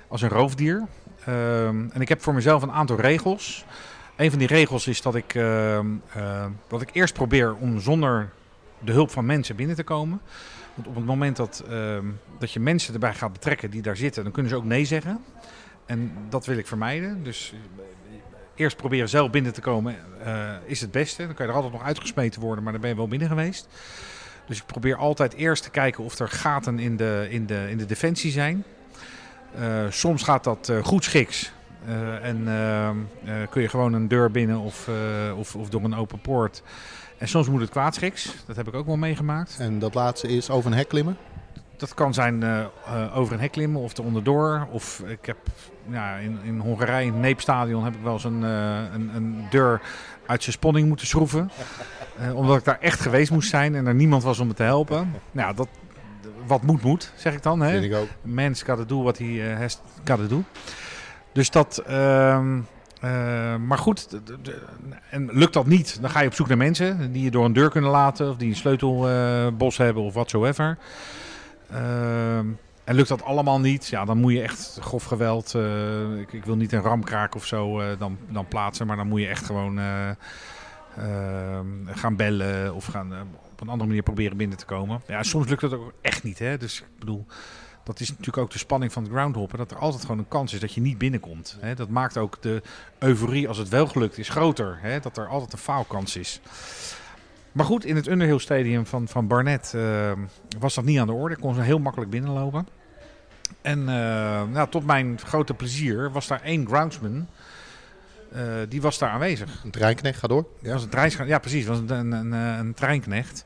als 0.08 0.22
een 0.22 0.28
roofdier. 0.28 0.86
Um, 1.28 1.90
en 1.92 2.00
ik 2.00 2.08
heb 2.08 2.22
voor 2.22 2.34
mezelf 2.34 2.62
een 2.62 2.72
aantal 2.72 3.00
regels. 3.00 3.64
Een 4.16 4.30
van 4.30 4.38
die 4.38 4.48
regels 4.48 4.86
is 4.86 5.02
dat 5.02 5.14
ik, 5.14 5.34
uh, 5.34 5.78
uh, 6.16 6.44
dat 6.68 6.82
ik 6.82 6.90
eerst 6.92 7.14
probeer 7.14 7.54
om 7.54 7.80
zonder 7.80 8.30
de 8.78 8.92
hulp 8.92 9.10
van 9.10 9.26
mensen 9.26 9.56
binnen 9.56 9.76
te 9.76 9.82
komen. 9.82 10.20
Want 10.74 10.88
op 10.88 10.94
het 10.94 11.04
moment 11.04 11.36
dat, 11.36 11.64
ehm, 11.68 12.04
dat 12.38 12.52
je 12.52 12.60
mensen 12.60 12.94
erbij 12.94 13.14
gaat 13.14 13.32
betrekken 13.32 13.70
die 13.70 13.82
daar 13.82 13.96
zitten, 13.96 14.22
dan 14.22 14.32
kunnen 14.32 14.50
ze 14.50 14.56
ook 14.56 14.64
nee 14.64 14.84
zeggen. 14.84 15.24
En 15.86 16.12
dat 16.28 16.46
wil 16.46 16.56
ik 16.56 16.66
vermijden. 16.66 17.22
Dus 17.24 17.54
eerst 18.60 18.76
proberen 18.76 19.08
zelf 19.08 19.30
binnen 19.30 19.52
te 19.52 19.60
komen 19.60 19.96
uh, 20.26 20.50
is 20.64 20.80
het 20.80 20.90
beste. 20.90 21.26
Dan 21.26 21.34
kan 21.34 21.46
je 21.46 21.50
er 21.50 21.56
altijd 21.56 21.74
nog 21.74 21.84
uitgesmeten 21.84 22.40
worden, 22.40 22.64
maar 22.64 22.72
dan 22.72 22.80
ben 22.80 22.90
je 22.90 22.96
wel 22.96 23.08
binnen 23.08 23.28
geweest. 23.28 23.68
Dus 24.46 24.58
ik 24.58 24.66
probeer 24.66 24.96
altijd 24.96 25.34
eerst 25.34 25.62
te 25.62 25.70
kijken 25.70 26.04
of 26.04 26.18
er 26.18 26.28
gaten 26.28 26.78
in 26.78 26.96
de, 26.96 27.26
in 27.30 27.46
de, 27.46 27.66
in 27.70 27.78
de 27.78 27.86
defensie 27.86 28.30
zijn. 28.30 28.64
Uh, 29.58 29.84
soms 29.88 30.22
gaat 30.22 30.44
dat 30.44 30.68
uh, 30.70 30.84
goed 30.84 31.04
schiks. 31.04 31.52
En 32.22 32.44
kun 33.50 33.62
je 33.62 33.68
gewoon 33.68 33.92
een 33.92 34.08
deur 34.08 34.30
binnen 34.30 34.58
of, 34.58 34.88
of, 35.36 35.56
of, 35.56 35.68
door 35.68 35.84
een 35.84 35.94
open 35.94 36.20
poort. 36.20 36.62
En 37.18 37.28
soms 37.28 37.48
moet 37.48 37.60
het 37.60 37.70
kwaadschiks. 37.70 38.34
Dat 38.46 38.56
heb 38.56 38.68
ik 38.68 38.74
ook 38.74 38.86
wel 38.86 38.96
meegemaakt. 38.96 39.56
En 39.58 39.78
dat 39.78 39.94
laatste 39.94 40.28
is 40.28 40.50
over 40.50 40.70
een 40.70 40.76
hek 40.76 40.88
klimmen? 40.88 41.16
Dat 41.80 41.94
kan 41.94 42.14
zijn 42.14 42.44
over 43.14 43.34
een 43.34 43.40
hek 43.40 43.52
klimmen 43.52 43.80
of 43.80 43.96
er 43.96 44.04
onderdoor. 44.04 44.66
Of 44.70 45.02
ik 45.06 45.26
heb 45.26 45.36
ja, 45.90 46.16
in, 46.16 46.38
in 46.42 46.58
Hongarije, 46.58 47.06
in 47.06 47.12
het 47.12 47.20
Neepstadion, 47.20 47.84
heb 47.84 47.94
ik 47.94 48.02
wel 48.02 48.12
eens 48.12 48.24
een, 48.24 48.42
een, 48.42 49.10
een 49.14 49.46
deur 49.50 49.80
uit 50.26 50.42
zijn 50.42 50.54
sponning 50.54 50.88
moeten 50.88 51.06
schroeven. 51.06 51.50
omdat 52.34 52.56
ik 52.56 52.64
daar 52.64 52.78
echt 52.80 53.00
geweest 53.00 53.30
moest 53.30 53.50
zijn 53.50 53.74
en 53.74 53.86
er 53.86 53.94
niemand 53.94 54.22
was 54.22 54.38
om 54.38 54.46
me 54.46 54.54
te 54.54 54.62
helpen. 54.62 55.12
Nou, 55.32 55.54
dat, 55.54 55.68
wat 56.46 56.62
moet, 56.62 56.82
moet, 56.82 57.12
zeg 57.16 57.34
ik 57.34 57.42
dan. 57.42 57.60
Hè? 57.60 57.70
Vind 57.70 57.84
ik 57.84 57.94
ook. 57.94 58.08
Mens 58.22 58.62
gotta 58.62 58.84
do 58.84 59.02
wat 59.02 59.18
hij 59.18 59.28
uh, 59.28 59.58
has 59.58 59.80
gotta 60.04 60.26
do. 60.26 60.42
Dus 61.32 61.50
dat... 61.50 61.82
Uh, 61.88 61.94
uh, 63.04 63.56
maar 63.56 63.78
goed, 63.78 64.10
de, 64.10 64.22
de, 64.42 64.62
en 65.10 65.30
lukt 65.32 65.52
dat 65.52 65.66
niet, 65.66 65.98
dan 66.00 66.10
ga 66.10 66.20
je 66.20 66.26
op 66.26 66.34
zoek 66.34 66.48
naar 66.48 66.56
mensen 66.56 67.12
die 67.12 67.22
je 67.22 67.30
door 67.30 67.44
een 67.44 67.52
deur 67.52 67.70
kunnen 67.70 67.90
laten... 67.90 68.30
of 68.30 68.36
die 68.36 68.48
een 68.48 68.56
sleutelbos 68.56 69.76
hebben 69.76 70.02
of 70.02 70.14
whatsoever. 70.14 70.78
Ehm, 71.72 72.46
en 72.84 72.94
lukt 72.94 73.08
dat 73.08 73.22
allemaal 73.22 73.60
niet, 73.60 73.86
ja, 73.86 74.04
dan 74.04 74.18
moet 74.18 74.32
je 74.32 74.42
echt 74.42 74.78
grof 74.80 75.04
geweld... 75.04 75.54
eh, 75.54 76.18
ik, 76.18 76.32
ik, 76.32 76.44
wil 76.44 76.56
niet 76.56 76.72
een 76.72 76.80
ramkraak 76.80 77.34
of 77.34 77.46
zo 77.46 77.80
eh, 77.80 77.98
dan, 77.98 78.18
dan 78.28 78.48
plaatsen, 78.48 78.86
maar 78.86 78.96
dan 78.96 79.08
moet 79.08 79.20
je 79.20 79.26
echt 79.26 79.46
gewoon... 79.46 79.78
eh, 79.78 80.10
ehm, 80.96 81.66
gaan 81.86 82.16
bellen 82.16 82.74
of 82.74 82.84
gaan 82.84 83.12
op 83.52 83.60
een 83.60 83.68
andere 83.68 83.88
manier 83.88 84.02
proberen 84.02 84.36
binnen 84.36 84.58
te 84.58 84.64
komen. 84.64 85.00
Ja, 85.06 85.22
soms 85.22 85.48
lukt 85.48 85.60
dat 85.60 85.72
ook 85.72 85.92
echt 86.00 86.22
niet. 86.22 86.38
Hè? 86.38 86.56
Dus 86.56 86.80
ik 86.80 86.98
bedoel, 86.98 87.26
dat 87.84 88.00
is 88.00 88.08
natuurlijk 88.08 88.38
ook 88.38 88.50
de 88.50 88.58
spanning 88.58 88.92
van 88.92 89.02
het 89.02 89.12
groundhoppen. 89.12 89.58
Dat 89.58 89.70
er 89.70 89.78
altijd 89.78 90.02
gewoon 90.02 90.18
een 90.18 90.28
kans 90.28 90.52
is 90.52 90.60
dat 90.60 90.72
je 90.72 90.80
niet 90.80 90.98
binnenkomt. 90.98 91.56
Hè? 91.60 91.74
Dat 91.74 91.88
maakt 91.88 92.16
ook 92.16 92.42
de 92.42 92.62
euforie 92.98 93.48
als 93.48 93.58
het 93.58 93.68
wel 93.68 93.86
gelukt 93.86 94.18
is 94.18 94.28
groter. 94.28 94.78
Hè? 94.80 95.00
Dat 95.00 95.16
er 95.16 95.28
altijd 95.28 95.52
een 95.52 95.58
faalkans 95.58 96.16
is. 96.16 96.40
Maar 97.52 97.64
goed, 97.64 97.84
in 97.84 97.96
het 97.96 98.06
Underhill 98.06 98.38
Stadium 98.38 98.86
van, 98.86 99.08
van 99.08 99.26
Barnet 99.26 99.72
uh, 99.76 100.12
was 100.58 100.74
dat 100.74 100.84
niet 100.84 100.98
aan 100.98 101.06
de 101.06 101.12
orde. 101.12 101.34
Ik 101.34 101.40
kon 101.40 101.54
ze 101.54 101.60
heel 101.60 101.78
makkelijk 101.78 102.10
binnenlopen. 102.10 102.66
En 103.62 103.78
uh, 103.78 103.86
nou, 104.52 104.68
tot 104.70 104.86
mijn 104.86 105.18
grote 105.24 105.54
plezier 105.54 106.12
was 106.12 106.26
daar 106.26 106.42
één 106.42 106.66
groundsman. 106.66 107.26
Uh, 108.34 108.40
die 108.68 108.80
was 108.80 108.98
daar 108.98 109.10
aanwezig. 109.10 109.64
Een 109.64 109.70
treinknecht, 109.70 110.18
ga 110.18 110.28
door. 110.28 110.46
Ja, 110.62 110.72
was 110.72 110.82
een 110.82 110.88
trein, 110.88 111.26
ja 111.26 111.38
precies, 111.38 111.66
was 111.66 111.78
een, 111.78 111.90
een, 111.90 112.12
een, 112.12 112.32
een 112.32 112.74
treinknecht. 112.74 113.44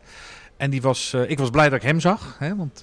En 0.57 0.71
die 0.71 0.83
was, 0.83 1.15
ik 1.27 1.39
was 1.39 1.51
blij 1.51 1.69
dat 1.69 1.79
ik 1.79 1.87
hem 1.87 2.01
zag, 2.01 2.37
hè, 2.39 2.57
want 2.57 2.83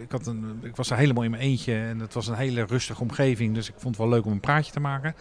ik, 0.00 0.10
had 0.10 0.26
een, 0.26 0.60
ik 0.62 0.76
was 0.76 0.90
er 0.90 0.96
helemaal 0.96 1.22
in 1.22 1.30
mijn 1.30 1.42
eentje 1.42 1.74
en 1.74 1.98
het 1.98 2.14
was 2.14 2.26
een 2.26 2.34
hele 2.34 2.64
rustige 2.64 3.02
omgeving, 3.02 3.54
dus 3.54 3.68
ik 3.68 3.74
vond 3.76 3.96
het 3.96 4.04
wel 4.04 4.14
leuk 4.14 4.24
om 4.24 4.32
een 4.32 4.40
praatje 4.40 4.72
te 4.72 4.80
maken. 4.80 5.14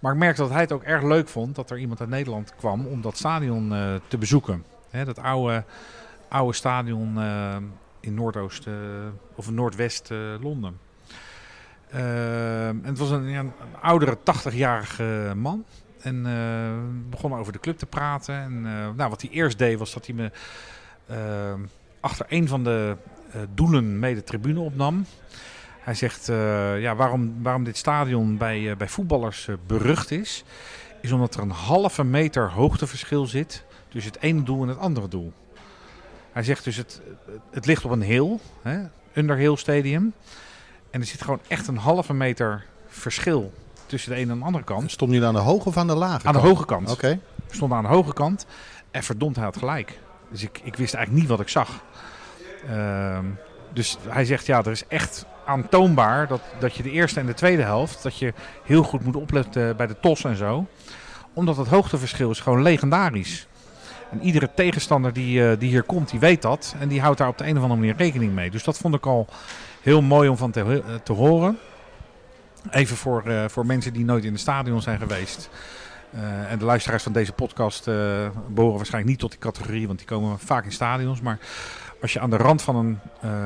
Maar 0.00 0.12
ik 0.12 0.18
merkte 0.18 0.42
dat 0.42 0.50
hij 0.50 0.60
het 0.60 0.72
ook 0.72 0.82
erg 0.82 1.02
leuk 1.02 1.28
vond 1.28 1.54
dat 1.54 1.70
er 1.70 1.78
iemand 1.78 2.00
uit 2.00 2.08
Nederland 2.08 2.54
kwam 2.56 2.86
om 2.86 3.00
dat 3.00 3.16
stadion 3.16 3.72
uh, 3.72 3.94
te 4.08 4.18
bezoeken. 4.18 4.64
Hè, 4.90 5.04
dat 5.04 5.18
oude, 5.18 5.64
oude 6.28 6.54
stadion 6.54 7.20
in 8.00 8.14
Noordoost 8.14 8.68
of 9.34 9.50
Noordwest 9.50 10.10
Londen. 10.40 10.78
En 11.90 12.80
het 12.82 12.98
was 12.98 13.10
een, 13.10 13.28
ja, 13.28 13.40
een 13.40 13.52
oudere, 13.80 14.18
80-jarige 14.18 15.32
man. 15.36 15.64
En 16.00 16.26
uh, 16.26 17.10
begon 17.10 17.34
over 17.34 17.52
de 17.52 17.60
club 17.60 17.78
te 17.78 17.86
praten. 17.86 18.34
En 18.34 18.60
nou, 18.96 19.10
wat 19.10 19.20
hij 19.20 19.30
eerst 19.30 19.58
deed, 19.58 19.78
was 19.78 19.92
dat 19.92 20.06
hij 20.06 20.14
me 20.14 20.30
achter 22.00 22.26
een 22.28 22.48
van 22.48 22.64
de 22.64 22.96
doelen 23.54 23.98
mee 23.98 24.14
de 24.14 24.24
tribune 24.24 24.60
opnam. 24.60 25.06
Hij 25.80 25.94
zegt, 25.94 26.26
ja, 26.78 26.94
waarom, 26.94 27.42
waarom 27.42 27.64
dit 27.64 27.76
stadion 27.76 28.36
bij, 28.36 28.76
bij 28.76 28.88
voetballers 28.88 29.48
berucht 29.66 30.10
is, 30.10 30.44
is 31.00 31.12
omdat 31.12 31.34
er 31.34 31.40
een 31.40 31.50
halve 31.50 32.04
meter 32.04 32.50
hoogteverschil 32.50 33.26
zit 33.26 33.64
tussen 33.88 34.12
het 34.12 34.22
ene 34.22 34.42
doel 34.42 34.62
en 34.62 34.68
het 34.68 34.78
andere 34.78 35.08
doel. 35.08 35.32
Hij 36.32 36.42
zegt 36.42 36.64
dus, 36.64 36.76
het, 36.76 37.00
het 37.50 37.66
ligt 37.66 37.84
op 37.84 37.90
een 37.90 38.02
hill, 38.02 38.38
hè, 38.62 38.78
Underhill 39.14 39.56
Stadium. 39.56 40.12
En 40.90 41.00
er 41.00 41.06
zit 41.06 41.22
gewoon 41.22 41.40
echt 41.48 41.66
een 41.66 41.76
halve 41.76 42.14
meter 42.14 42.64
verschil 42.86 43.52
tussen 43.86 44.10
de 44.10 44.16
ene 44.16 44.32
en 44.32 44.38
de 44.38 44.44
andere 44.44 44.64
kant. 44.64 44.90
Stond 44.90 45.10
nu 45.10 45.24
aan 45.24 45.34
de 45.34 45.40
hoge 45.40 45.68
of 45.68 45.76
aan 45.76 45.86
de 45.86 45.94
lage 45.94 46.26
aan 46.26 46.32
de 46.32 46.38
hoge 46.38 46.66
kant. 46.66 46.90
Oké. 46.90 47.04
Okay. 47.04 47.20
Stond 47.50 47.72
aan 47.72 47.82
de 47.82 47.88
hoge 47.88 48.12
kant. 48.12 48.46
En 48.90 49.02
verdomd, 49.02 49.36
hij 49.36 49.44
had 49.44 49.56
gelijk. 49.56 49.98
Dus 50.30 50.42
ik, 50.42 50.60
ik 50.62 50.76
wist 50.76 50.94
eigenlijk 50.94 51.22
niet 51.24 51.36
wat 51.36 51.40
ik 51.40 51.48
zag. 51.48 51.82
Uh, 52.70 53.18
dus 53.72 53.98
hij 54.08 54.24
zegt, 54.24 54.46
ja, 54.46 54.58
er 54.58 54.70
is 54.70 54.86
echt 54.86 55.26
aantoonbaar 55.46 56.26
dat, 56.26 56.40
dat 56.58 56.74
je 56.74 56.82
de 56.82 56.90
eerste 56.90 57.20
en 57.20 57.26
de 57.26 57.34
tweede 57.34 57.62
helft... 57.62 58.02
dat 58.02 58.18
je 58.18 58.34
heel 58.64 58.82
goed 58.82 59.04
moet 59.04 59.16
opletten 59.16 59.76
bij 59.76 59.86
de 59.86 60.00
tos 60.00 60.24
en 60.24 60.36
zo. 60.36 60.66
Omdat 61.32 61.56
het 61.56 61.68
hoogteverschil 61.68 62.30
is 62.30 62.40
gewoon 62.40 62.62
legendarisch. 62.62 63.46
En 64.10 64.22
iedere 64.22 64.50
tegenstander 64.54 65.12
die, 65.12 65.40
uh, 65.40 65.58
die 65.58 65.68
hier 65.68 65.82
komt, 65.82 66.10
die 66.10 66.20
weet 66.20 66.42
dat. 66.42 66.74
En 66.78 66.88
die 66.88 67.00
houdt 67.00 67.18
daar 67.18 67.28
op 67.28 67.38
de 67.38 67.44
een 67.44 67.56
of 67.56 67.62
andere 67.62 67.80
manier 67.80 67.96
rekening 67.96 68.32
mee. 68.32 68.50
Dus 68.50 68.64
dat 68.64 68.78
vond 68.78 68.94
ik 68.94 69.06
al 69.06 69.26
heel 69.82 70.02
mooi 70.02 70.28
om 70.28 70.36
van 70.36 70.50
te, 70.50 70.82
te 71.02 71.12
horen. 71.12 71.58
Even 72.70 72.96
voor, 72.96 73.22
uh, 73.26 73.44
voor 73.48 73.66
mensen 73.66 73.92
die 73.92 74.04
nooit 74.04 74.24
in 74.24 74.32
het 74.32 74.40
stadion 74.40 74.82
zijn 74.82 74.98
geweest. 74.98 75.50
En 76.48 76.58
de 76.58 76.64
luisteraars 76.64 77.02
van 77.02 77.12
deze 77.12 77.32
podcast 77.32 77.84
behoren 78.48 78.76
waarschijnlijk 78.76 79.10
niet 79.10 79.18
tot 79.18 79.30
die 79.30 79.40
categorie, 79.40 79.86
want 79.86 79.98
die 79.98 80.08
komen 80.08 80.38
vaak 80.38 80.64
in 80.64 80.72
stadions. 80.72 81.20
Maar 81.20 81.38
als 82.06 82.14
je 82.14 82.20
aan 82.20 82.30
de 82.30 82.36
rand 82.36 82.62
van 82.62 82.76
een, 82.76 82.98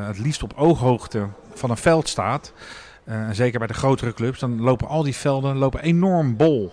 het 0.06 0.18
liefst 0.18 0.42
op 0.42 0.52
ooghoogte 0.56 1.28
van 1.54 1.70
een 1.70 1.76
veld 1.76 2.08
staat, 2.08 2.52
en 3.04 3.34
zeker 3.34 3.58
bij 3.58 3.68
de 3.68 3.74
grotere 3.74 4.14
clubs, 4.14 4.38
dan 4.38 4.60
lopen 4.60 4.88
al 4.88 5.02
die 5.02 5.16
velden 5.16 5.56
lopen 5.56 5.82
enorm 5.82 6.36
bol. 6.36 6.72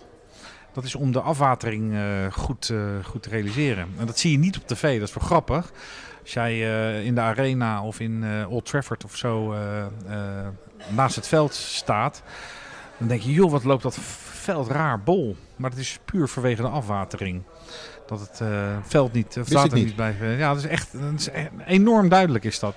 Dat 0.74 0.84
is 0.84 0.96
om 0.96 1.12
de 1.12 1.22
afwatering 1.22 1.96
goed, 2.32 2.74
goed 3.04 3.24
te 3.24 3.30
realiseren. 3.30 3.88
En 4.00 4.06
dat 4.06 4.20
zie 4.20 4.32
je 4.32 4.38
niet 4.38 4.58
op 4.58 4.68
tv, 4.68 5.00
dat 5.00 5.08
is 5.08 5.16
wel 5.16 5.24
grappig. 5.24 5.72
Als 6.22 6.34
jij 6.34 6.54
uh, 6.54 7.06
in 7.06 7.16
de 7.16 7.22
arena 7.22 7.84
of 7.84 8.00
in 8.00 8.24
uh, 8.24 8.52
Old 8.52 8.66
Trafford 8.66 9.04
of 9.04 9.16
zo 9.16 9.54
uh, 9.54 9.60
naast 10.90 11.16
het 11.16 11.28
veld 11.28 11.54
staat, 11.54 12.24
dan 12.98 13.08
denk 13.08 13.22
je, 13.22 13.32
joh, 13.32 13.52
wat 13.52 13.64
loopt 13.64 13.84
dat 13.84 13.98
veld 14.22 14.68
raar 14.68 15.04
bol. 15.04 15.36
Maar 15.56 15.70
dat 15.70 15.80
is 15.80 16.00
puur 16.06 16.28
vanwege 16.28 16.62
de 16.62 16.68
afwatering. 16.68 17.44
Dat 18.08 18.20
het 18.20 18.42
veld 18.82 19.14
niet, 19.14 19.36
het 19.36 19.54
water 19.54 19.74
niet. 19.74 19.86
niet 19.86 19.96
blijft. 19.96 20.20
ja, 20.20 20.54
dat 20.54 20.58
is, 20.58 20.70
echt, 20.70 20.92
dat 20.92 21.20
is 21.20 21.30
echt, 21.30 21.50
enorm 21.66 22.10
duidelijk 22.10 22.44
is 22.44 22.60
dat. 22.60 22.76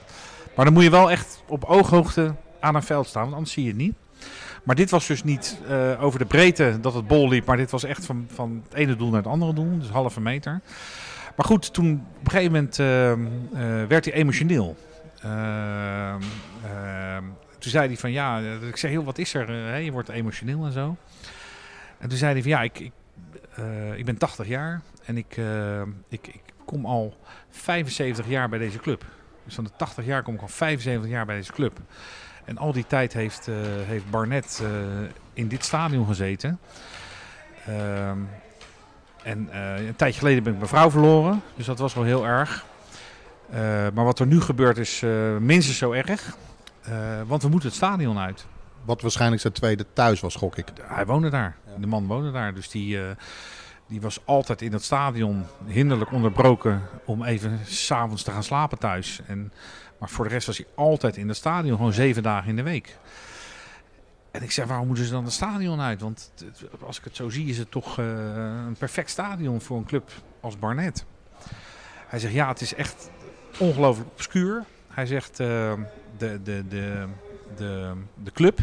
Maar 0.54 0.64
dan 0.64 0.74
moet 0.74 0.82
je 0.82 0.90
wel 0.90 1.10
echt 1.10 1.42
op 1.46 1.64
ooghoogte 1.64 2.34
aan 2.60 2.74
een 2.74 2.82
veld 2.82 3.06
staan, 3.06 3.22
want 3.22 3.34
anders 3.34 3.52
zie 3.52 3.62
je 3.62 3.68
het 3.68 3.78
niet. 3.78 3.94
Maar 4.62 4.74
dit 4.74 4.90
was 4.90 5.06
dus 5.06 5.24
niet 5.24 5.58
eh, 5.68 6.02
over 6.02 6.18
de 6.18 6.24
breedte 6.24 6.78
dat 6.80 6.94
het 6.94 7.06
bol 7.06 7.28
liep, 7.28 7.46
maar 7.46 7.56
dit 7.56 7.70
was 7.70 7.84
echt 7.84 8.06
van, 8.06 8.26
van 8.32 8.62
het 8.68 8.74
ene 8.78 8.96
doel 8.96 9.08
naar 9.08 9.22
het 9.22 9.32
andere 9.32 9.52
doel, 9.52 9.78
dus 9.78 9.88
halve 9.88 10.20
meter. 10.20 10.60
Maar 11.36 11.46
goed, 11.46 11.72
toen 11.72 12.06
op 12.18 12.24
een 12.24 12.30
gegeven 12.30 12.52
moment 12.52 12.78
uh, 12.78 13.10
uh, 13.10 13.86
werd 13.88 14.04
hij 14.04 14.14
emotioneel. 14.14 14.76
Ehm, 17.60 17.66
ehm, 17.66 17.68
toen 17.68 17.70
zei 17.70 17.86
hij 17.86 17.96
van 17.96 18.12
ja, 18.12 18.38
ik 18.68 18.76
zei 18.76 18.92
heel 18.92 19.04
wat 19.04 19.18
is 19.18 19.34
er? 19.34 19.50
Uh, 19.50 19.84
je 19.84 19.92
wordt 19.92 20.08
emotioneel 20.08 20.64
en 20.64 20.72
zo. 20.72 20.96
En 21.98 22.08
toen 22.08 22.18
zei 22.18 22.32
hij 22.32 22.42
van 22.42 22.50
ja, 22.50 22.62
ik, 22.62 22.78
ik, 22.78 22.92
ik 23.96 24.04
ben 24.04 24.18
80 24.18 24.46
jaar 24.46 24.80
en 25.04 25.16
ik, 25.16 25.36
ik, 26.08 26.26
ik 26.26 26.42
kom 26.64 26.86
al 26.86 27.16
75 27.50 28.28
jaar 28.28 28.48
bij 28.48 28.58
deze 28.58 28.78
club. 28.78 29.04
Dus 29.44 29.54
van 29.54 29.64
de 29.64 29.70
80 29.76 30.04
jaar 30.04 30.22
kom 30.22 30.34
ik 30.34 30.40
al 30.40 30.48
75 30.48 31.10
jaar 31.10 31.26
bij 31.26 31.36
deze 31.36 31.52
club. 31.52 31.78
En 32.44 32.58
al 32.58 32.72
die 32.72 32.86
tijd 32.86 33.12
heeft, 33.12 33.48
uh, 33.48 33.56
heeft 33.86 34.10
Barnett 34.10 34.62
in 35.32 35.48
dit 35.48 35.64
stadion 35.64 36.06
gezeten. 36.06 36.58
Uh, 37.68 38.08
en 39.22 39.48
een 39.86 39.96
tijdje 39.96 40.18
geleden 40.18 40.42
ben 40.42 40.52
ik 40.52 40.58
mijn 40.58 40.70
vrouw 40.70 40.90
verloren. 40.90 41.42
Dus 41.56 41.66
dat 41.66 41.78
was 41.78 41.94
wel 41.94 42.04
heel 42.04 42.26
erg. 42.26 42.64
maar 43.94 44.04
wat 44.04 44.18
er 44.18 44.26
nu 44.26 44.40
gebeurt 44.40 44.78
is 44.78 45.02
minstens 45.40 45.78
zo 45.78 45.92
erg. 45.92 46.36
Want 47.26 47.42
we 47.42 47.48
moeten 47.48 47.68
het 47.68 47.76
stadion 47.76 48.18
uit. 48.18 48.46
Wat 48.84 49.00
waarschijnlijk 49.00 49.40
zijn 49.40 49.52
tweede 49.52 49.86
thuis 49.92 50.20
was, 50.20 50.34
gok 50.34 50.56
ik. 50.56 50.66
Hij 50.82 51.06
woonde 51.06 51.30
daar. 51.30 51.56
De 51.78 51.86
man 51.86 52.06
woonde 52.06 52.30
daar. 52.30 52.54
Dus 52.54 52.68
die, 52.68 52.98
die 53.86 54.00
was 54.00 54.20
altijd 54.24 54.62
in 54.62 54.72
het 54.72 54.84
stadion 54.84 55.44
hinderlijk 55.64 56.12
onderbroken 56.12 56.82
om 57.04 57.24
even 57.24 57.58
s'avonds 57.64 58.22
te 58.22 58.30
gaan 58.30 58.42
slapen 58.42 58.78
thuis. 58.78 59.20
En, 59.26 59.52
maar 59.98 60.08
voor 60.08 60.24
de 60.24 60.30
rest 60.30 60.46
was 60.46 60.56
hij 60.56 60.66
altijd 60.74 61.16
in 61.16 61.28
het 61.28 61.36
stadion, 61.36 61.76
gewoon 61.76 61.92
zeven 61.92 62.22
dagen 62.22 62.48
in 62.48 62.56
de 62.56 62.62
week. 62.62 62.98
En 64.30 64.42
ik 64.42 64.50
zeg, 64.50 64.66
waarom 64.66 64.86
moeten 64.86 65.04
ze 65.04 65.12
dan 65.12 65.24
het 65.24 65.32
stadion 65.32 65.80
uit? 65.80 66.00
Want 66.00 66.32
als 66.86 66.98
ik 66.98 67.04
het 67.04 67.16
zo 67.16 67.28
zie, 67.28 67.46
is 67.46 67.58
het 67.58 67.70
toch 67.70 67.98
uh, 67.98 68.06
een 68.66 68.76
perfect 68.78 69.10
stadion 69.10 69.60
voor 69.60 69.76
een 69.76 69.84
club 69.84 70.10
als 70.40 70.58
Barnet. 70.58 71.04
Hij 72.06 72.18
zegt, 72.18 72.34
ja, 72.34 72.48
het 72.48 72.60
is 72.60 72.74
echt 72.74 73.10
ongelooflijk 73.58 74.10
obscuur. 74.10 74.64
Hij 74.90 75.06
zegt, 75.06 75.40
uh, 75.40 75.72
de, 76.18 76.40
de, 76.42 76.64
de, 76.68 77.06
de, 77.56 77.92
de 78.22 78.32
club 78.32 78.60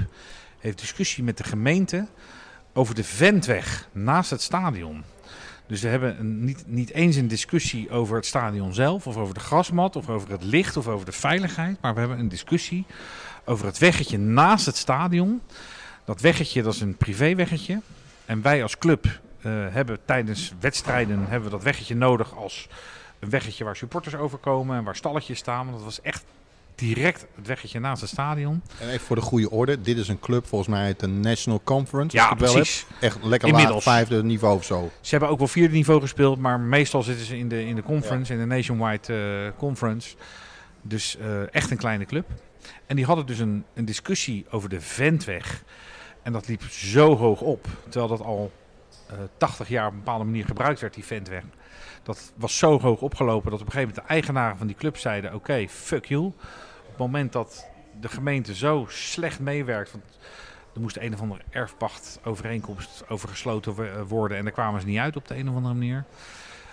heeft 0.59 0.79
discussie 0.79 1.23
met 1.23 1.37
de 1.37 1.43
gemeente 1.43 2.07
over 2.73 2.95
de 2.95 3.03
Ventweg 3.03 3.87
naast 3.91 4.29
het 4.29 4.41
stadion. 4.41 5.03
Dus 5.67 5.81
we 5.81 5.87
hebben 5.87 6.19
een, 6.19 6.45
niet, 6.45 6.63
niet 6.67 6.91
eens 6.91 7.15
een 7.15 7.27
discussie 7.27 7.89
over 7.89 8.15
het 8.15 8.25
stadion 8.25 8.73
zelf, 8.73 9.07
of 9.07 9.17
over 9.17 9.33
de 9.33 9.39
grasmat, 9.39 9.95
of 9.95 10.09
over 10.09 10.31
het 10.31 10.43
licht, 10.43 10.77
of 10.77 10.87
over 10.87 11.05
de 11.05 11.11
veiligheid. 11.11 11.77
Maar 11.81 11.93
we 11.93 11.99
hebben 11.99 12.19
een 12.19 12.29
discussie 12.29 12.85
over 13.45 13.65
het 13.65 13.77
weggetje 13.77 14.17
naast 14.17 14.65
het 14.65 14.77
stadion. 14.77 15.41
Dat 16.05 16.21
weggetje 16.21 16.63
dat 16.63 16.73
is 16.73 16.81
een 16.81 16.97
privéweggetje. 16.97 17.81
En 18.25 18.41
wij 18.41 18.63
als 18.63 18.77
club 18.77 19.05
uh, 19.05 19.65
hebben 19.69 19.97
tijdens 20.05 20.53
wedstrijden 20.59 21.19
hebben 21.19 21.43
we 21.43 21.55
dat 21.55 21.63
weggetje 21.63 21.95
nodig 21.95 22.35
als 22.35 22.67
een 23.19 23.29
weggetje 23.29 23.63
waar 23.63 23.75
supporters 23.75 24.15
overkomen 24.15 24.77
en 24.77 24.83
waar 24.83 24.95
stalletjes 24.95 25.37
staan. 25.37 25.65
Want 25.65 25.75
dat 25.75 25.85
was 25.85 26.01
echt 26.01 26.25
direct 26.77 27.25
het 27.35 27.47
weggetje 27.47 27.79
naast 27.79 28.01
het 28.01 28.09
stadion. 28.09 28.61
En 28.79 28.87
even 28.87 29.05
voor 29.05 29.15
de 29.15 29.21
goede 29.21 29.49
orde, 29.49 29.81
dit 29.81 29.97
is 29.97 30.07
een 30.07 30.19
club 30.19 30.47
volgens 30.47 30.69
mij 30.69 30.83
uit 30.83 30.99
de 30.99 31.07
National 31.07 31.61
Conference. 31.63 32.17
Ja, 32.17 32.33
precies. 32.33 32.85
Echt 32.99 33.23
lekker 33.23 33.47
Inmiddels. 33.47 33.85
laag 33.85 33.95
vijfde 33.95 34.23
niveau 34.23 34.55
of 34.55 34.63
zo. 34.63 34.91
Ze 35.01 35.09
hebben 35.09 35.29
ook 35.29 35.37
wel 35.37 35.47
vierde 35.47 35.73
niveau 35.73 36.01
gespeeld, 36.01 36.39
maar 36.39 36.59
meestal 36.59 37.03
zitten 37.03 37.25
ze 37.25 37.37
in 37.37 37.47
de, 37.47 37.65
in 37.65 37.75
de 37.75 37.83
conference, 37.83 38.33
ja. 38.33 38.39
in 38.39 38.49
de 38.49 38.55
Nationwide 38.55 39.13
uh, 39.13 39.57
Conference. 39.57 40.15
Dus 40.81 41.17
uh, 41.21 41.53
echt 41.53 41.71
een 41.71 41.77
kleine 41.77 42.05
club. 42.05 42.25
En 42.85 42.95
die 42.95 43.05
hadden 43.05 43.25
dus 43.25 43.39
een, 43.39 43.63
een 43.73 43.85
discussie 43.85 44.45
over 44.49 44.69
de 44.69 44.81
Ventweg. 44.81 45.63
En 46.23 46.33
dat 46.33 46.47
liep 46.47 46.61
zo 46.63 47.15
hoog 47.15 47.41
op, 47.41 47.67
terwijl 47.89 48.07
dat 48.07 48.21
al 48.21 48.51
uh, 49.11 49.17
80 49.37 49.67
jaar 49.67 49.85
op 49.85 49.91
een 49.91 49.97
bepaalde 49.97 50.23
manier 50.23 50.45
gebruikt 50.45 50.79
werd, 50.79 50.93
die 50.93 51.05
Ventweg. 51.05 51.43
Dat 52.07 52.33
was 52.35 52.57
zo 52.57 52.79
hoog 52.79 53.01
opgelopen 53.01 53.51
dat 53.51 53.61
op 53.61 53.65
een 53.65 53.71
gegeven 53.71 53.89
moment 53.89 54.07
de 54.07 54.13
eigenaren 54.13 54.57
van 54.57 54.67
die 54.67 54.75
club 54.75 54.97
zeiden: 54.97 55.33
Oké, 55.33 55.67
fuck 55.67 56.05
you 56.05 56.31
het 56.87 56.97
moment 56.97 57.31
dat 57.31 57.67
de 57.99 58.09
gemeente 58.09 58.55
zo 58.55 58.85
slecht 58.89 59.39
meewerkt. 59.39 59.91
Want 59.91 60.03
er 60.73 60.81
moest 60.81 60.97
een 60.97 61.13
of 61.13 61.21
andere 61.21 61.41
erfpachtovereenkomst 61.49 63.03
over 63.09 63.29
gesloten 63.29 64.07
worden. 64.07 64.37
En 64.37 64.43
daar 64.43 64.53
kwamen 64.53 64.81
ze 64.81 64.87
niet 64.87 64.99
uit 64.99 65.15
op 65.15 65.27
de 65.27 65.37
een 65.37 65.49
of 65.49 65.55
andere 65.55 65.73
manier. 65.73 66.05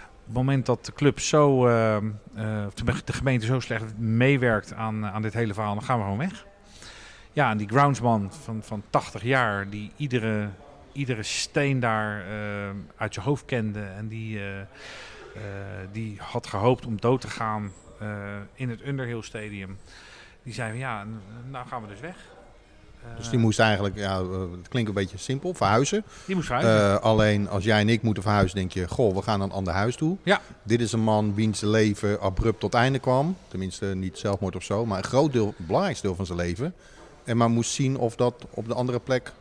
Op 0.05 0.25
het 0.25 0.35
moment 0.35 0.67
dat 0.67 0.85
de 0.85 0.93
club 0.93 1.21
zo, 1.21 1.69
uh, 1.69 1.97
uh, 2.37 2.67
de 3.05 3.12
gemeente 3.12 3.47
zo 3.47 3.61
slecht 3.61 3.99
meewerkt 3.99 4.73
aan, 4.73 5.07
aan 5.07 5.23
dit 5.23 5.35
hele 5.35 5.55
verhaal, 5.55 5.75
dan 5.75 5.85
gaan 5.85 5.99
we 5.99 6.03
gewoon 6.03 6.19
weg. 6.19 6.47
Ja, 7.33 7.50
en 7.50 7.57
die 7.57 7.69
groundsman 7.69 8.33
van, 8.33 8.62
van 8.62 8.83
80 8.91 9.23
jaar, 9.23 9.69
die 9.69 9.91
iedere, 9.97 10.49
iedere 10.93 11.23
steen 11.23 11.81
daar 11.81 12.25
uit 12.97 13.14
je 13.14 13.21
hoofd 13.21 13.45
kende. 13.45 13.81
En 13.81 14.09
die, 14.09 14.41
die 15.93 16.17
had 16.21 16.47
gehoopt 16.47 16.87
om 16.87 17.00
dood 17.00 17.21
te 17.21 17.29
gaan 17.29 17.73
in 18.55 18.71
het 18.71 18.87
Underhill 18.87 19.23
Stadium. 19.23 19.79
Die 20.43 20.55
zeiden 20.55 20.79
ja, 20.79 21.07
nou 21.50 21.67
gaan 21.67 21.83
we 21.83 21.88
dus 21.88 22.00
weg. 22.00 22.17
Dus 23.17 23.31
die 23.31 23.38
moest 23.38 23.59
eigenlijk, 23.59 23.97
ja, 23.97 24.23
het 24.50 24.69
klinkt 24.69 24.88
een 24.88 24.95
beetje 24.95 25.19
simpel, 25.19 25.55
verhuizen. 25.55 26.05
Die 26.26 26.35
moest 26.35 26.47
verhuizen. 26.47 26.95
Uh, 26.95 27.03
alleen 27.03 27.49
als 27.49 27.64
jij 27.64 27.81
en 27.81 27.88
ik 27.88 28.03
moeten 28.03 28.23
verhuizen, 28.23 28.57
denk 28.57 28.73
je, 28.73 28.88
goh, 28.88 29.14
we 29.14 29.23
gaan 29.23 29.38
naar 29.38 29.49
een 29.49 29.55
ander 29.55 29.73
huis 29.73 29.97
toe. 29.97 30.17
Ja. 30.23 30.41
Dit 30.62 30.81
is 30.81 30.93
een 30.93 31.00
man 31.00 31.35
wiens 31.35 31.61
leven 31.61 32.21
abrupt 32.21 32.61
tot 32.61 32.75
einde 32.75 32.99
kwam. 32.99 33.37
Tenminste, 33.49 33.87
niet 33.87 34.19
zelfmoord 34.19 34.57
of 34.57 34.62
zo, 34.62 34.87
maar 34.87 34.99
een 34.99 35.05
groot 35.05 35.33
deel, 35.33 35.55
het 35.57 35.67
belangrijkste 35.67 36.07
deel 36.07 36.17
van 36.17 36.26
zijn 36.26 36.38
leven. 36.38 36.75
En 37.25 37.37
maar 37.37 37.50
moest 37.50 37.71
zien 37.71 37.97
of 37.97 38.17
dat 38.17 38.47
op 38.50 38.69
de 38.69 38.75
andere 38.75 39.00
plek 39.00 39.33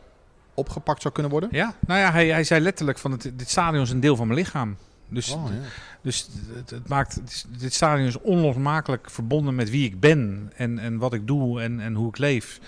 opgepakt 0.54 1.02
zou 1.02 1.14
kunnen 1.14 1.32
worden. 1.32 1.48
Ja, 1.52 1.74
nou 1.86 2.00
ja, 2.00 2.12
hij, 2.12 2.28
hij 2.28 2.44
zei 2.44 2.60
letterlijk 2.60 2.98
van 2.98 3.10
het, 3.10 3.22
dit 3.34 3.50
stadion 3.50 3.82
is 3.82 3.90
een 3.90 4.00
deel 4.00 4.16
van 4.16 4.26
mijn 4.26 4.38
lichaam. 4.38 4.76
Dus, 5.14 5.30
oh, 5.30 5.48
ja. 5.48 5.68
dus 6.00 6.28
het, 6.54 6.70
het 6.70 6.88
maakt, 6.88 7.14
het 7.14 7.46
dit 7.58 7.74
stadion 7.74 8.06
is 8.06 8.20
onlosmakelijk 8.20 9.10
verbonden 9.10 9.54
met 9.54 9.70
wie 9.70 9.84
ik 9.84 10.00
ben 10.00 10.52
en, 10.56 10.78
en 10.78 10.98
wat 10.98 11.12
ik 11.12 11.26
doe 11.26 11.62
en, 11.62 11.80
en 11.80 11.94
hoe 11.94 12.08
ik 12.08 12.18
leef. 12.18 12.60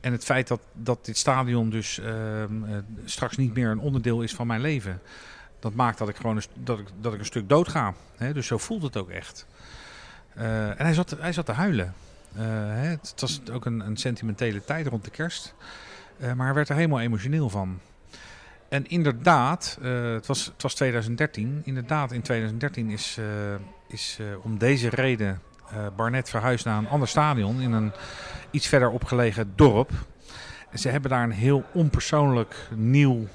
En 0.00 0.12
het 0.12 0.24
feit 0.24 0.48
dat, 0.48 0.60
dat 0.72 1.04
dit 1.04 1.16
stadion 1.16 1.70
dus 1.70 1.98
uh, 1.98 2.06
uh, 2.06 2.76
straks 3.04 3.36
niet 3.36 3.54
meer 3.54 3.70
een 3.70 3.78
onderdeel 3.78 4.22
is 4.22 4.34
van 4.34 4.46
mijn 4.46 4.60
leven. 4.60 5.00
Dat 5.58 5.74
maakt 5.74 5.98
dat 5.98 6.08
ik 6.08 6.16
gewoon 6.16 6.36
een, 6.36 6.42
dat 6.54 6.78
ik, 6.78 6.86
dat 7.00 7.12
ik 7.12 7.18
een 7.18 7.24
stuk 7.24 7.48
dood 7.48 7.68
ga. 7.68 7.94
Hè? 8.16 8.32
Dus 8.32 8.46
zo 8.46 8.58
voelt 8.58 8.82
het 8.82 8.96
ook 8.96 9.10
echt. 9.10 9.46
Uh, 10.36 10.68
en 10.68 10.84
hij 10.84 10.94
zat, 10.94 11.16
hij 11.18 11.32
zat 11.32 11.46
te 11.46 11.52
huilen. 11.52 11.94
Hè? 12.34 12.88
Het, 12.88 13.10
het, 13.10 13.20
was 13.20 13.40
ook 13.52 13.64
een, 13.64 13.80
een, 13.80 13.96
sentimentele 13.96 14.64
tijd 14.64 14.86
rond 14.86 15.04
de 15.04 15.10
kerst. 15.10 15.54
maar 16.18 16.46
hij 16.46 16.54
werd 16.54 16.68
er 16.68 16.76
helemaal 16.76 17.00
emotioneel 17.00 17.48
van. 17.48 17.78
En 18.72 18.86
inderdaad, 18.86 19.78
uh, 19.82 20.12
het, 20.12 20.26
was, 20.26 20.44
het 20.44 20.62
was 20.62 20.74
2013. 20.74 21.62
Inderdaad, 21.64 22.12
in 22.12 22.22
2013 22.22 22.90
is, 22.90 23.16
uh, 23.18 23.26
is 23.88 24.18
uh, 24.20 24.26
om 24.42 24.58
deze 24.58 24.88
reden 24.88 25.40
Barnet 25.96 26.30
verhuisd 26.30 26.64
naar 26.64 26.78
een 26.78 26.88
ander 26.88 27.08
stadion 27.08 27.60
in 27.60 27.72
een 27.72 27.92
iets 28.50 28.66
verder 28.66 28.90
opgelegen 28.90 29.52
dorp. 29.56 29.90
En 30.70 30.78
ze 30.78 30.88
hebben 30.88 31.10
daar 31.10 31.22
een 31.22 31.30
heel 31.30 31.64
onpersoonlijk 31.72 32.68
nieuw 32.74 33.26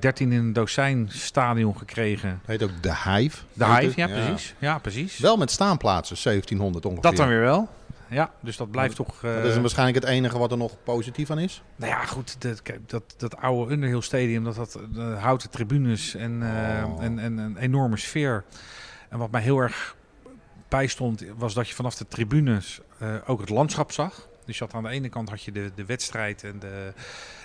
13 0.00 0.32
in 0.32 0.38
een 0.38 0.52
dozijn 0.52 1.08
stadion 1.10 1.76
gekregen. 1.76 2.40
Heet 2.44 2.62
ook 2.62 2.82
de 2.82 2.94
Hive. 3.04 3.38
De 3.52 3.64
Hive, 3.64 4.00
ja, 4.00 4.06
ja, 4.06 4.14
precies. 4.14 4.54
ja, 4.58 4.78
precies. 4.78 5.18
Wel 5.18 5.36
met 5.36 5.50
staanplaatsen, 5.50 6.16
1700 6.22 6.84
ongeveer. 6.84 7.02
Dat 7.02 7.16
dan 7.16 7.28
weer 7.28 7.40
wel 7.40 7.68
ja, 8.08 8.32
dus 8.40 8.56
dat 8.56 8.70
blijft 8.70 8.96
toch... 8.96 9.22
Uh, 9.22 9.34
dat 9.34 9.44
is 9.44 9.58
waarschijnlijk 9.58 10.04
het 10.04 10.08
enige 10.12 10.38
wat 10.38 10.50
er 10.50 10.56
nog 10.56 10.76
positief 10.82 11.30
aan 11.30 11.38
is? 11.38 11.62
Nou 11.76 11.90
ja, 11.92 12.04
goed, 12.04 12.42
dat, 12.42 12.62
dat, 12.86 13.14
dat 13.16 13.36
oude 13.36 13.72
Underhill 13.72 14.00
Stadium, 14.00 14.44
dat 14.44 14.56
had 14.56 14.80
uh, 14.96 15.22
houten 15.22 15.50
tribunes 15.50 16.14
en, 16.14 16.40
uh, 16.42 16.84
oh. 16.86 17.04
en, 17.04 17.18
en 17.18 17.38
een 17.38 17.56
enorme 17.56 17.96
sfeer. 17.96 18.44
En 19.08 19.18
wat 19.18 19.30
mij 19.30 19.42
heel 19.42 19.58
erg 19.58 19.96
bijstond, 20.68 21.24
was 21.36 21.54
dat 21.54 21.68
je 21.68 21.74
vanaf 21.74 21.94
de 21.94 22.08
tribunes 22.08 22.80
ook 23.26 23.40
het 23.40 23.48
landschap 23.48 23.92
zag. 23.92 24.28
Dus 24.44 24.58
je 24.58 24.64
had 24.64 24.74
aan 24.74 24.82
de 24.82 24.88
ene 24.88 25.08
kant 25.08 25.28
had 25.28 25.42
je 25.42 25.52
de, 25.52 25.70
de 25.74 25.84
wedstrijd 25.84 26.44
en 26.44 26.58
de, 26.58 26.92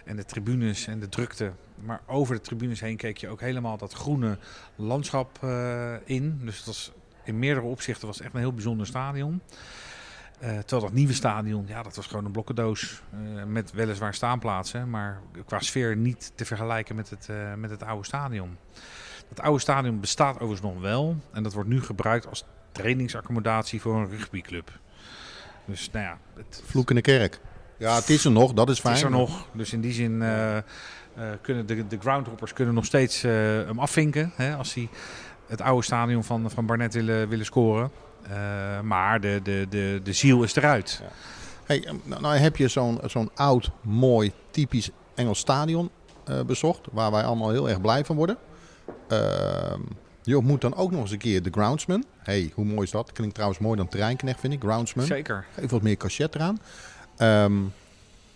en 0.06 0.16
de 0.16 0.26
tribunes 0.26 0.88
en 0.88 1.00
de 1.00 1.10
drukte. 1.10 1.52
Maar 1.76 2.02
over 2.06 2.36
de 2.36 2.42
tribunes 2.42 2.80
heen 2.80 2.98
keek 2.98 3.18
je 3.18 3.30
ook 3.30 3.42
helemaal 3.42 3.78
dat 3.78 3.94
groene 3.94 4.38
landschap 4.76 5.40
in. 6.06 6.40
Dus 6.44 6.58
dat 6.58 6.66
was, 6.66 6.92
in 7.24 7.40
meerdere 7.40 7.66
opzichten 7.66 8.08
was 8.08 8.16
het 8.16 8.26
echt 8.26 8.36
een 8.36 8.40
heel 8.40 8.54
bijzonder 8.54 8.88
stadion. 8.88 9.42
Uh, 10.44 10.48
terwijl 10.50 10.82
dat 10.82 10.92
nieuwe 10.92 11.14
stadion, 11.14 11.66
ja, 11.68 11.84
dat 11.84 11.96
was 11.96 12.08
gewoon 12.08 12.26
een 12.26 12.32
blokkendoos. 12.32 13.02
Uh, 13.14 13.44
met 13.44 13.72
weliswaar 13.72 14.14
staanplaatsen, 14.14 14.90
maar 14.90 15.22
qua 15.46 15.60
sfeer 15.60 15.96
niet 15.96 16.32
te 16.36 16.46
vergelijken 16.46 16.96
met 16.96 17.10
het, 17.10 17.28
uh, 17.32 17.54
met 17.54 17.70
het 17.70 17.84
oude 17.84 18.06
stadion. 18.06 18.58
Het 19.30 19.42
oude 19.42 19.60
stadion 19.60 20.00
bestaat 20.00 20.34
overigens 20.34 20.62
nog 20.62 20.82
wel. 20.82 21.18
En 21.32 21.44
dat 21.44 21.54
wordt 21.54 21.70
nu 21.70 21.82
gebruikt 21.82 22.28
als 22.28 22.44
trainingsaccommodatie 22.72 23.82
voor 23.82 23.96
een 23.96 24.10
rugbyclub. 24.10 24.80
Dus 25.66 25.92
nou 25.92 26.06
ja. 26.06 26.18
Het... 26.36 26.64
Vloekende 26.66 27.02
kerk. 27.02 27.40
Ja, 27.78 27.96
het 27.96 28.10
is 28.10 28.26
er 28.26 28.32
nog, 28.32 28.54
dat 28.54 28.70
is 28.70 28.80
fijn. 28.80 28.96
Het 28.96 29.04
is 29.04 29.10
er 29.10 29.18
nog. 29.18 29.48
Dus 29.54 29.74
in 29.74 29.82
die 29.82 29.94
zin 29.94 30.24
kunnen 31.42 31.66
de, 31.66 31.88
de 31.88 32.00
groundhoppers 32.00 32.54
kunnen 32.54 32.74
nog 32.74 32.86
steeds 32.86 33.22
hem 33.22 33.80
afvinken. 33.80 34.32
Hè, 34.36 34.56
als 34.56 34.74
hij 34.74 34.90
het 35.48 35.62
oude 35.62 35.84
stadion 35.84 36.24
van, 36.24 36.52
van 36.52 36.66
Barnet 36.66 36.94
willen, 36.94 37.30
willen 37.30 37.46
scoren. 37.46 37.92
Uh, 38.24 38.82
maar 38.82 39.22
de, 39.22 39.40
de, 39.44 39.66
de, 39.70 40.00
de 40.04 40.14
ziel 40.14 40.44
is 40.44 40.56
eruit. 40.56 41.00
Ja. 41.02 41.10
Hey, 41.66 41.84
ehm, 41.86 41.96
nou, 42.04 42.22
nou 42.22 42.36
heb 42.36 42.58
je 42.58 42.68
zo'n 42.68 43.00
zo'n 43.06 43.30
oud, 43.36 43.70
mooi, 43.82 44.32
typisch 44.52 44.90
Engels 45.16 45.40
stadion 45.40 45.90
eh, 46.24 46.42
bezocht. 46.42 46.88
Waar 46.92 47.12
wij 47.12 47.24
allemaal 47.24 47.50
heel 47.50 47.70
erg 47.70 47.82
blij 47.82 48.06
van 48.06 48.16
worden. 48.16 48.38
Ehm, 49.08 49.82
je 50.24 50.38
ontmoet 50.38 50.62
dan 50.62 50.76
ook 50.76 50.92
nog 50.92 51.02
eens 51.02 51.12
een 51.12 51.18
keer 51.18 51.44
de 51.44 51.50
groundsman. 51.52 52.04
hey, 52.18 52.52
hoe 52.54 52.66
mooi 52.66 52.82
is 52.82 52.92
dat? 52.92 53.12
Klinkt 53.12 53.34
trouwens 53.34 53.60
mooi 53.62 53.78
dan 53.78 53.88
terreinknecht, 53.88 54.40
vind 54.40 54.54
ik. 54.54 54.62
Groundsman. 54.62 55.06
Zeker. 55.06 55.46
Geef 55.54 55.70
wat 55.70 55.82
meer 55.82 55.98
cachet 55.98 56.36
eraan. 56.36 56.60
Ehm, 57.18 57.62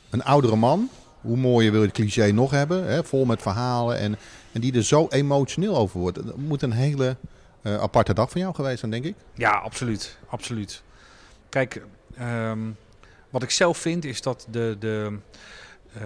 een 0.10 0.24
oudere 0.24 0.56
man. 0.56 0.90
Hoe 1.22 1.38
mooier 1.38 1.72
wil 1.72 1.80
je 1.80 1.88
het 1.88 1.96
cliché 1.96 2.32
nog 2.32 2.52
hebben? 2.52 2.88
Hè? 2.88 3.04
Vol 3.04 3.26
met 3.26 3.42
verhalen. 3.42 3.98
En, 3.98 4.18
en 4.52 4.62
die 4.62 4.74
er 4.74 4.84
zo 4.84 5.08
emotioneel 5.10 5.78
over 5.78 6.00
wordt. 6.00 6.26
Dat 6.26 6.38
moet 6.38 6.62
een 6.62 6.72
hele 6.72 7.18
eh, 7.64 7.78
aparte 7.78 8.14
dag 8.14 8.30
van 8.30 8.42
jou 8.42 8.56
geweest 8.56 8.80
zijn, 8.80 8.92
denk 8.92 9.06
ik. 9.06 9.16
Ja, 9.34 9.52
absoluut. 9.52 10.18
absoluut. 10.28 10.84
Kijk, 11.50 11.82
ehm, 12.18 12.60
wat 13.30 13.44
ik 13.44 13.52
zelf 13.52 13.78
vind 13.78 14.06
is 14.06 14.22
dat 14.22 14.48
de, 14.50 14.76
de, 14.80 15.18
eh, 15.94 16.04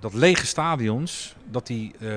dat 0.00 0.14
lege 0.14 0.46
stadions, 0.46 1.34
dat 1.50 1.66
die 1.66 1.94
eh, 1.98 2.08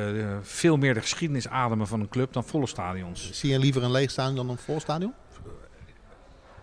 veel 0.41 0.77
meer 0.77 0.93
de 0.93 1.01
geschiedenis 1.01 1.47
ademen 1.47 1.87
van 1.87 1.99
een 1.99 2.09
club 2.09 2.33
dan 2.33 2.43
volle 2.43 2.67
stadions. 2.67 3.31
Zie 3.31 3.51
je 3.51 3.59
liever 3.59 3.83
een 3.83 3.91
leeg 3.91 4.11
stadion 4.11 4.35
dan 4.35 4.49
een 4.49 4.57
vol 4.57 4.79
stadion? 4.79 5.13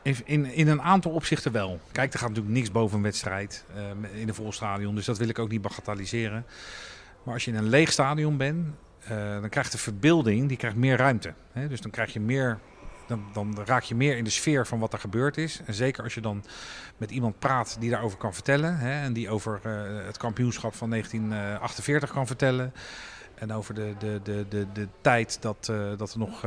In, 0.03 0.17
in, 0.25 0.45
in 0.45 0.69
een 0.69 0.83
aantal 0.83 1.11
opzichten 1.11 1.53
wel. 1.53 1.81
Kijk, 1.93 2.13
er 2.13 2.19
gaat 2.19 2.29
natuurlijk 2.29 2.55
niks 2.55 2.71
boven 2.71 2.97
een 2.97 3.03
wedstrijd 3.03 3.65
uh, 3.77 4.21
in 4.21 4.29
een 4.29 4.35
vol 4.35 4.53
stadion, 4.53 4.95
dus 4.95 5.05
dat 5.05 5.19
wil 5.19 5.29
ik 5.29 5.39
ook 5.39 5.49
niet 5.49 5.63
bagatelliseren. 5.63 6.47
Maar 7.23 7.35
als 7.35 7.45
je 7.45 7.51
in 7.51 7.57
een 7.57 7.69
leeg 7.69 7.93
stadion 7.93 8.37
bent, 8.37 8.67
dan 9.41 9.49
krijgt 9.49 9.73
de 9.73 9.79
verbeelding 9.79 10.49
die 10.49 10.57
krijgt 10.57 10.77
meer 10.77 10.97
ruimte. 10.97 11.35
Hè? 11.53 11.69
Dus 11.69 11.81
dan 11.81 11.91
krijg 11.91 12.13
je 12.13 12.21
meer 12.21 12.59
dan, 13.07 13.25
dan, 13.33 13.59
raak 13.65 13.83
je 13.83 13.95
meer 13.95 14.17
in 14.17 14.25
de 14.25 14.31
sfeer 14.31 14.67
van 14.67 14.79
wat 14.79 14.93
er 14.93 14.99
gebeurd 14.99 15.37
is. 15.37 15.61
En 15.67 15.75
zeker 15.75 16.03
als 16.03 16.15
je 16.15 16.21
dan 16.21 16.45
met 16.97 17.11
iemand 17.11 17.39
praat 17.39 17.77
die 17.81 17.91
daarover 17.91 18.19
kan 18.19 18.35
vertellen. 18.35 18.79
Hè, 18.79 19.03
en 19.03 19.13
die 19.13 19.31
over 19.31 19.61
uh, 19.67 20.07
het 20.07 20.17
kampioenschap 20.17 20.75
van 20.75 20.91
1948 20.91 22.11
kan 22.11 22.27
vertellen. 22.27 22.73
En 23.35 23.53
over 23.53 23.75
de, 23.75 23.95
de, 23.99 24.21
de, 24.23 24.47
de, 24.49 24.67
de 24.73 24.89
tijd 25.01 25.43
dat, 25.43 25.69
uh, 25.71 25.99
dat 25.99 26.13
er 26.13 26.19
nog 26.19 26.43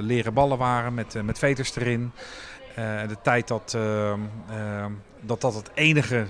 leren 0.00 0.34
ballen 0.34 0.58
waren 0.58 0.94
met, 0.94 1.22
met 1.22 1.38
veters 1.38 1.76
erin. 1.76 2.12
En 2.74 3.08
de 3.08 3.16
tijd 3.22 3.48
dat, 3.48 3.76
dat 5.20 5.40
dat 5.40 5.54
het 5.54 5.70
enige, 5.74 6.26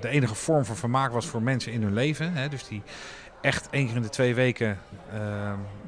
de 0.00 0.08
enige 0.08 0.34
vorm 0.34 0.64
van 0.64 0.76
vermaak 0.76 1.12
was 1.12 1.26
voor 1.26 1.42
mensen 1.42 1.72
in 1.72 1.82
hun 1.82 1.92
leven. 1.92 2.32
Hè. 2.32 2.48
Dus 2.48 2.66
die 2.66 2.82
echt 3.40 3.68
één 3.70 3.86
keer 3.86 3.96
in 3.96 4.02
de 4.02 4.08
twee 4.08 4.34
weken, 4.34 4.78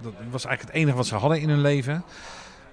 dat 0.00 0.12
was 0.30 0.44
eigenlijk 0.44 0.74
het 0.74 0.82
enige 0.82 0.96
wat 0.96 1.06
ze 1.06 1.14
hadden 1.14 1.40
in 1.40 1.48
hun 1.48 1.60
leven 1.60 2.04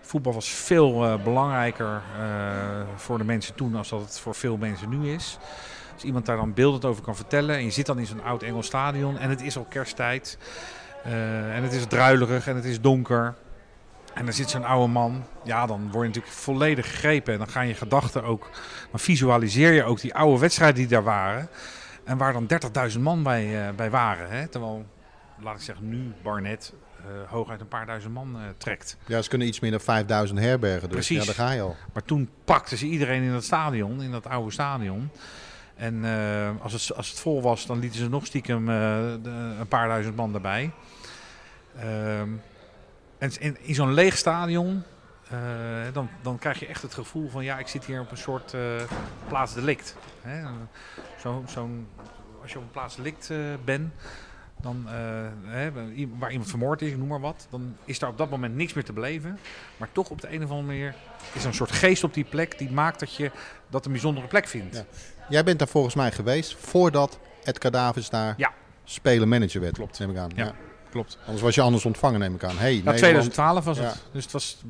voetbal 0.09 0.33
was 0.33 0.49
veel 0.49 1.05
uh, 1.05 1.23
belangrijker 1.23 2.01
uh, 2.19 2.81
voor 2.95 3.17
de 3.17 3.23
mensen 3.23 3.55
toen 3.55 3.75
als 3.75 3.89
dat 3.89 4.01
het 4.01 4.19
voor 4.19 4.35
veel 4.35 4.57
mensen 4.57 4.89
nu 4.89 5.13
is. 5.13 5.37
Als 5.93 6.03
iemand 6.03 6.25
daar 6.25 6.37
dan 6.37 6.53
beeldend 6.53 6.85
over 6.85 7.03
kan 7.03 7.15
vertellen 7.15 7.55
en 7.55 7.63
je 7.63 7.71
zit 7.71 7.85
dan 7.85 7.99
in 7.99 8.05
zo'n 8.05 8.23
oud 8.23 8.43
Engels 8.43 8.65
stadion 8.65 9.17
en 9.17 9.29
het 9.29 9.41
is 9.41 9.57
al 9.57 9.65
kersttijd 9.69 10.37
uh, 11.05 11.55
en 11.55 11.63
het 11.63 11.73
is 11.73 11.85
druilerig 11.85 12.47
en 12.47 12.55
het 12.55 12.65
is 12.65 12.81
donker 12.81 13.35
en 14.13 14.27
er 14.27 14.33
zit 14.33 14.49
zo'n 14.49 14.65
oude 14.65 14.91
man, 14.91 15.25
ja 15.43 15.65
dan 15.65 15.81
word 15.91 16.01
je 16.01 16.07
natuurlijk 16.07 16.33
volledig 16.33 16.91
gegrepen 16.91 17.33
en 17.33 17.39
dan 17.39 17.49
gaan 17.49 17.67
je 17.67 17.73
gedachten 17.73 18.23
ook, 18.23 18.49
dan 18.91 18.99
visualiseer 18.99 19.71
je 19.71 19.83
ook 19.83 20.01
die 20.01 20.15
oude 20.15 20.39
wedstrijden 20.39 20.75
die 20.75 20.87
daar 20.87 21.03
waren 21.03 21.49
en 22.03 22.17
waar 22.17 22.33
dan 22.33 22.47
30.000 22.91 22.99
man 22.99 23.23
bij, 23.23 23.73
bij 23.75 23.89
waren. 23.89 24.29
Hè? 24.29 24.47
Terwijl, 24.47 24.85
laat 25.39 25.55
ik 25.55 25.61
zeggen 25.61 25.89
nu 25.89 26.13
Barnet 26.23 26.73
uh, 27.05 27.29
hooguit 27.29 27.61
een 27.61 27.67
paar 27.67 27.85
duizend 27.85 28.13
man 28.13 28.35
uh, 28.35 28.41
trekt. 28.57 28.97
Ja, 29.05 29.21
ze 29.21 29.29
kunnen 29.29 29.47
iets 29.47 29.59
meer 29.59 29.71
dan 29.71 29.79
5000 29.79 30.39
herbergen. 30.39 30.89
Dus 30.89 30.91
Precies. 30.91 31.17
ja, 31.17 31.25
daar 31.25 31.47
ga 31.47 31.51
je 31.51 31.61
al. 31.61 31.75
Maar 31.93 32.03
toen 32.03 32.29
pakten 32.45 32.77
ze 32.77 32.85
iedereen 32.85 33.23
in 33.23 33.31
dat 33.31 33.43
stadion, 33.43 34.01
in 34.01 34.11
dat 34.11 34.27
oude 34.27 34.51
stadion. 34.51 35.09
En 35.75 35.95
uh, 36.03 36.49
als, 36.61 36.73
het, 36.73 36.95
als 36.95 37.09
het 37.09 37.19
vol 37.19 37.41
was, 37.41 37.65
dan 37.65 37.79
lieten 37.79 37.99
ze 37.99 38.09
nog 38.09 38.25
stiekem 38.25 38.65
de, 38.65 39.55
een 39.59 39.67
paar 39.67 39.87
duizend 39.87 40.15
man 40.15 40.33
erbij. 40.33 40.71
Ehm, 41.75 42.29
en 43.17 43.31
in, 43.39 43.57
in 43.61 43.75
zo'n 43.75 43.93
leeg 43.93 44.17
stadion, 44.17 44.83
dan, 45.93 46.09
dan 46.21 46.37
krijg 46.37 46.59
je 46.59 46.65
echt 46.65 46.81
het 46.81 46.93
gevoel 46.93 47.29
van 47.29 47.43
ja, 47.43 47.59
ik 47.59 47.67
zit 47.67 47.85
hier 47.85 48.01
op 48.01 48.11
een 48.11 48.17
soort 48.17 48.55
plaatsdelict. 49.27 49.95
Zo, 51.19 51.43
zo'n, 51.47 51.87
als 52.41 52.51
je 52.51 52.57
op 52.57 52.63
een 52.63 52.71
plaatsdelict 52.71 53.31
bent, 53.65 53.93
dan, 54.61 54.85
uh, 54.85 54.91
hè, 55.45 55.71
waar 56.17 56.31
iemand 56.31 56.49
vermoord 56.49 56.81
is, 56.81 56.95
noem 56.95 57.07
maar 57.07 57.19
wat, 57.19 57.47
dan 57.49 57.75
is 57.85 57.99
daar 57.99 58.09
op 58.09 58.17
dat 58.17 58.29
moment 58.29 58.55
niks 58.55 58.73
meer 58.73 58.83
te 58.83 58.93
beleven. 58.93 59.39
Maar 59.77 59.89
toch 59.91 60.09
op 60.09 60.21
de 60.21 60.27
een 60.27 60.43
of 60.43 60.49
andere 60.49 60.67
manier 60.67 60.95
is 61.33 61.41
er 61.41 61.47
een 61.47 61.53
soort 61.53 61.71
geest 61.71 62.03
op 62.03 62.13
die 62.13 62.23
plek 62.23 62.57
die 62.57 62.71
maakt 62.71 62.99
dat 62.99 63.15
je 63.15 63.31
dat 63.69 63.85
een 63.85 63.91
bijzondere 63.91 64.27
plek 64.27 64.47
vindt. 64.47 64.75
Ja. 64.75 64.85
Jij 65.29 65.43
bent 65.43 65.59
daar 65.59 65.67
volgens 65.67 65.95
mij 65.95 66.11
geweest 66.11 66.55
voordat 66.55 67.19
het 67.43 67.57
Kadavers 67.57 68.09
daar 68.09 68.33
ja. 68.37 68.53
spelen-manager 68.83 69.61
werd. 69.61 69.73
Klopt. 69.73 69.99
Neem 69.99 70.09
ik 70.09 70.17
aan. 70.17 70.31
Ja. 70.35 70.45
ja. 70.45 70.53
Klopt. 70.89 71.17
Anders 71.25 71.41
was 71.41 71.55
je 71.55 71.61
anders 71.61 71.85
ontvangen, 71.85 72.19
neem 72.19 72.35
ik 72.35 72.43
aan. 72.43 72.57
Hey, 72.57 72.75
ja, 72.75 72.93
2012 72.93 73.65
was 73.65 73.77
het. 73.77 74.03
Dus 74.11 74.23
het 74.23 74.31
was 74.31 74.61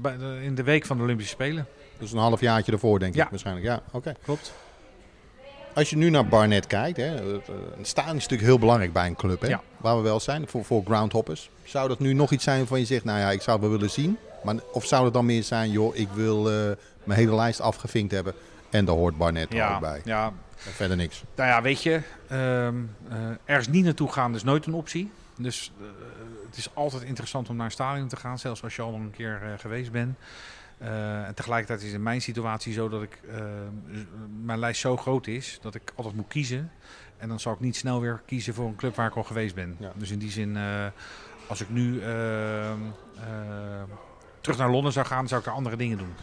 in 0.42 0.56
de 0.56 0.64
week 0.64 0.86
van 0.86 0.98
de 0.98 1.04
Olympische 1.04 1.34
Spelen. 1.34 1.68
Dus 1.98 2.12
een 2.12 2.18
half 2.18 2.40
jaartje 2.40 2.72
ervoor, 2.72 3.00
denk 3.00 3.16
ik 3.16 3.28
waarschijnlijk. 3.30 3.66
Ja, 3.66 3.82
oké. 3.92 4.14
Klopt. 4.24 4.54
Als 5.80 5.90
je 5.90 5.98
nu 5.98 6.10
naar 6.10 6.28
Barnet 6.28 6.68
kijkt, 6.68 6.98
hè, 6.98 7.16
een 7.78 7.86
stadion 7.86 8.16
is 8.16 8.22
natuurlijk 8.22 8.50
heel 8.50 8.60
belangrijk 8.60 8.94
bij 8.94 9.06
een 9.06 9.16
club. 9.16 9.42
Hè, 9.42 9.48
ja. 9.48 9.62
Waar 9.78 9.96
we 9.96 10.02
wel 10.02 10.20
zijn, 10.20 10.48
voor, 10.48 10.66
voor 10.66 10.84
groundhoppers. 10.86 11.50
Zou 11.64 11.88
dat 11.88 12.00
nu 12.00 12.14
nog 12.14 12.32
iets 12.32 12.44
zijn 12.44 12.58
waarvan 12.58 12.80
je 12.80 12.86
zegt, 12.86 13.04
nou 13.04 13.20
ja, 13.20 13.32
ik 13.32 13.42
zou 13.42 13.58
het 13.58 13.68
wel 13.68 13.78
willen 13.78 13.94
zien. 13.94 14.18
Maar, 14.44 14.56
of 14.72 14.86
zou 14.86 15.04
het 15.04 15.14
dan 15.14 15.26
meer 15.26 15.44
zijn, 15.44 15.72
joh, 15.72 15.96
ik 15.96 16.08
wil 16.14 16.52
uh, 16.52 16.76
mijn 17.04 17.20
hele 17.20 17.36
lijst 17.36 17.62
afgevinkt 17.62 18.12
hebben. 18.12 18.34
En 18.70 18.86
daar 18.86 18.96
hoort 18.96 19.18
Barnet 19.18 19.54
ja, 19.54 19.74
ook 19.74 19.80
bij. 19.80 20.02
Ja. 20.04 20.26
En 20.66 20.72
verder 20.72 20.98
niks. 20.98 21.24
Nou 21.36 21.50
ja, 21.50 21.62
weet 21.62 21.84
je, 21.84 22.02
um, 22.32 22.96
uh, 23.12 23.18
ergens 23.46 23.68
niet 23.68 23.84
naartoe 23.84 24.12
gaan 24.12 24.36
is 24.36 24.44
nooit 24.44 24.66
een 24.66 24.74
optie. 24.74 25.12
Dus 25.38 25.72
uh, 25.82 25.88
het 26.46 26.58
is 26.58 26.70
altijd 26.74 27.04
interessant 27.04 27.50
om 27.50 27.56
naar 27.56 27.66
een 27.66 27.72
stadion 27.72 28.08
te 28.08 28.16
gaan, 28.16 28.40
zelfs 28.40 28.64
als 28.64 28.76
je 28.76 28.82
al 28.82 28.94
een 28.94 29.12
keer 29.16 29.42
geweest 29.58 29.92
bent. 29.92 30.18
Uh, 30.82 31.28
en 31.28 31.36
tegelijkertijd 31.36 31.82
is 31.82 31.94
in 31.94 32.04
mijn 32.04 32.22
situatie 32.22 32.74
zo 32.74 32.90
dat 32.90 33.02
ik, 33.02 33.20
uh, 33.32 33.42
mijn 34.44 34.60
lijst 34.60 34.82
zo 34.82 34.98
groot 34.98 35.28
is 35.28 35.60
dat 35.62 35.76
ik 35.76 35.94
altijd 35.96 36.16
moet 36.16 36.28
kiezen. 36.28 36.72
En 37.18 37.28
dan 37.28 37.40
zal 37.40 37.54
ik 37.54 37.60
niet 37.60 37.76
snel 37.76 38.02
weer 38.02 38.22
kiezen 38.26 38.54
voor 38.54 38.68
een 38.68 38.76
club 38.76 38.96
waar 38.96 39.08
ik 39.08 39.16
al 39.16 39.24
geweest 39.24 39.56
ben. 39.56 39.76
Ja. 39.80 39.92
Dus 39.96 40.12
in 40.12 40.20
die 40.20 40.32
zin, 40.32 40.56
uh, 40.56 40.86
als 41.48 41.62
ik 41.62 41.70
nu 41.70 42.00
terug 44.42 44.58
naar 44.58 44.72
Londen 44.72 44.92
zou 44.92 45.06
gaan, 45.06 45.28
zou 45.28 45.42
ik 45.42 45.48
er 45.48 45.54
andere 45.54 45.76
dingen 45.76 45.98
doen. 45.98 46.14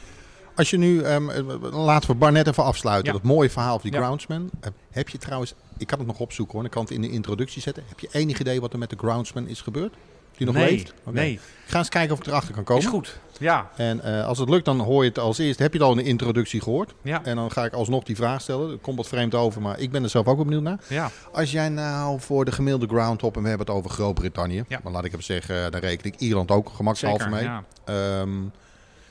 Als 0.54 0.70
je 0.70 0.78
nu, 0.78 1.04
um, 1.04 1.30
laten 1.60 2.10
we 2.10 2.16
Barnet 2.16 2.46
even 2.46 2.64
afsluiten. 2.64 3.06
Ja. 3.06 3.18
Dat 3.18 3.22
mooie 3.28 3.50
verhaal 3.50 3.78
van 3.78 3.90
die 3.90 4.00
groundsman. 4.00 4.50
Heb 4.90 5.08
je 5.08 5.18
trouwens, 5.18 5.54
ik 5.76 5.86
kan 5.86 5.98
het 5.98 6.06
nog 6.06 6.18
opzoeken 6.18 6.54
hoor, 6.54 6.64
ik 6.64 6.70
kan 6.70 6.82
het 6.82 6.90
in 6.90 7.00
de 7.00 7.10
introductie 7.10 7.62
zetten. 7.62 7.82
Heb 7.88 8.00
je 8.00 8.08
enig 8.12 8.40
idee 8.40 8.60
wat 8.60 8.72
er 8.72 8.78
met 8.78 8.90
de 8.90 8.96
groundsman 8.96 9.46
is 9.46 9.60
gebeurd? 9.60 9.94
Die 10.36 10.46
nog 10.46 10.54
nee, 10.54 10.70
leeft? 10.70 10.94
Nee, 11.10 11.32
Ik 11.32 11.40
ga 11.66 11.78
eens 11.78 11.88
kijken 11.88 12.12
of 12.12 12.18
ik 12.18 12.26
erachter 12.26 12.54
kan 12.54 12.64
komen. 12.64 12.82
is 12.82 12.88
goed. 12.88 13.18
Ja, 13.38 13.70
En 13.76 14.00
eh, 14.00 14.26
als 14.26 14.38
het 14.38 14.48
lukt, 14.48 14.64
dan 14.64 14.80
hoor 14.80 15.02
je 15.02 15.08
het 15.08 15.18
als 15.18 15.38
eerst. 15.38 15.58
Heb 15.58 15.72
je 15.72 15.78
het 15.78 15.86
al 15.86 15.92
in 15.96 16.04
de 16.04 16.08
introductie 16.08 16.60
gehoord? 16.60 16.94
ja, 17.02 17.24
En 17.24 17.36
dan 17.36 17.50
ga 17.50 17.64
ik 17.64 17.72
alsnog 17.72 18.04
die 18.04 18.16
vraag 18.16 18.40
stellen. 18.40 18.68
Dat 18.68 18.80
komt 18.80 18.96
wat 18.96 19.08
vreemd 19.08 19.34
over, 19.34 19.62
maar 19.62 19.78
ik 19.78 19.90
ben 19.90 20.02
er 20.02 20.08
zelf 20.08 20.26
ook 20.26 20.36
benieuwd 20.38 20.62
naar. 20.62 20.78
ja. 20.88 21.10
Als 21.32 21.52
jij 21.52 21.68
nou 21.68 22.20
voor 22.20 22.44
de 22.44 22.52
gemiddelde 22.52 22.86
groundhop, 22.94 23.36
en 23.36 23.42
we 23.42 23.48
hebben 23.48 23.66
het 23.66 23.76
over 23.76 23.90
Groot-Brittannië. 23.90 24.64
Ja. 24.68 24.80
Maar 24.82 24.92
laat 24.92 25.04
ik 25.04 25.12
even 25.12 25.24
zeggen, 25.24 25.64
eh, 25.64 25.70
daar 25.70 25.80
reken 25.80 26.06
ik 26.12 26.20
Ierland 26.20 26.50
ook 26.50 26.68
gemakshalve 26.74 27.28
mee. 27.28 27.42
Ja. 27.42 27.64
Ehm, 27.84 28.30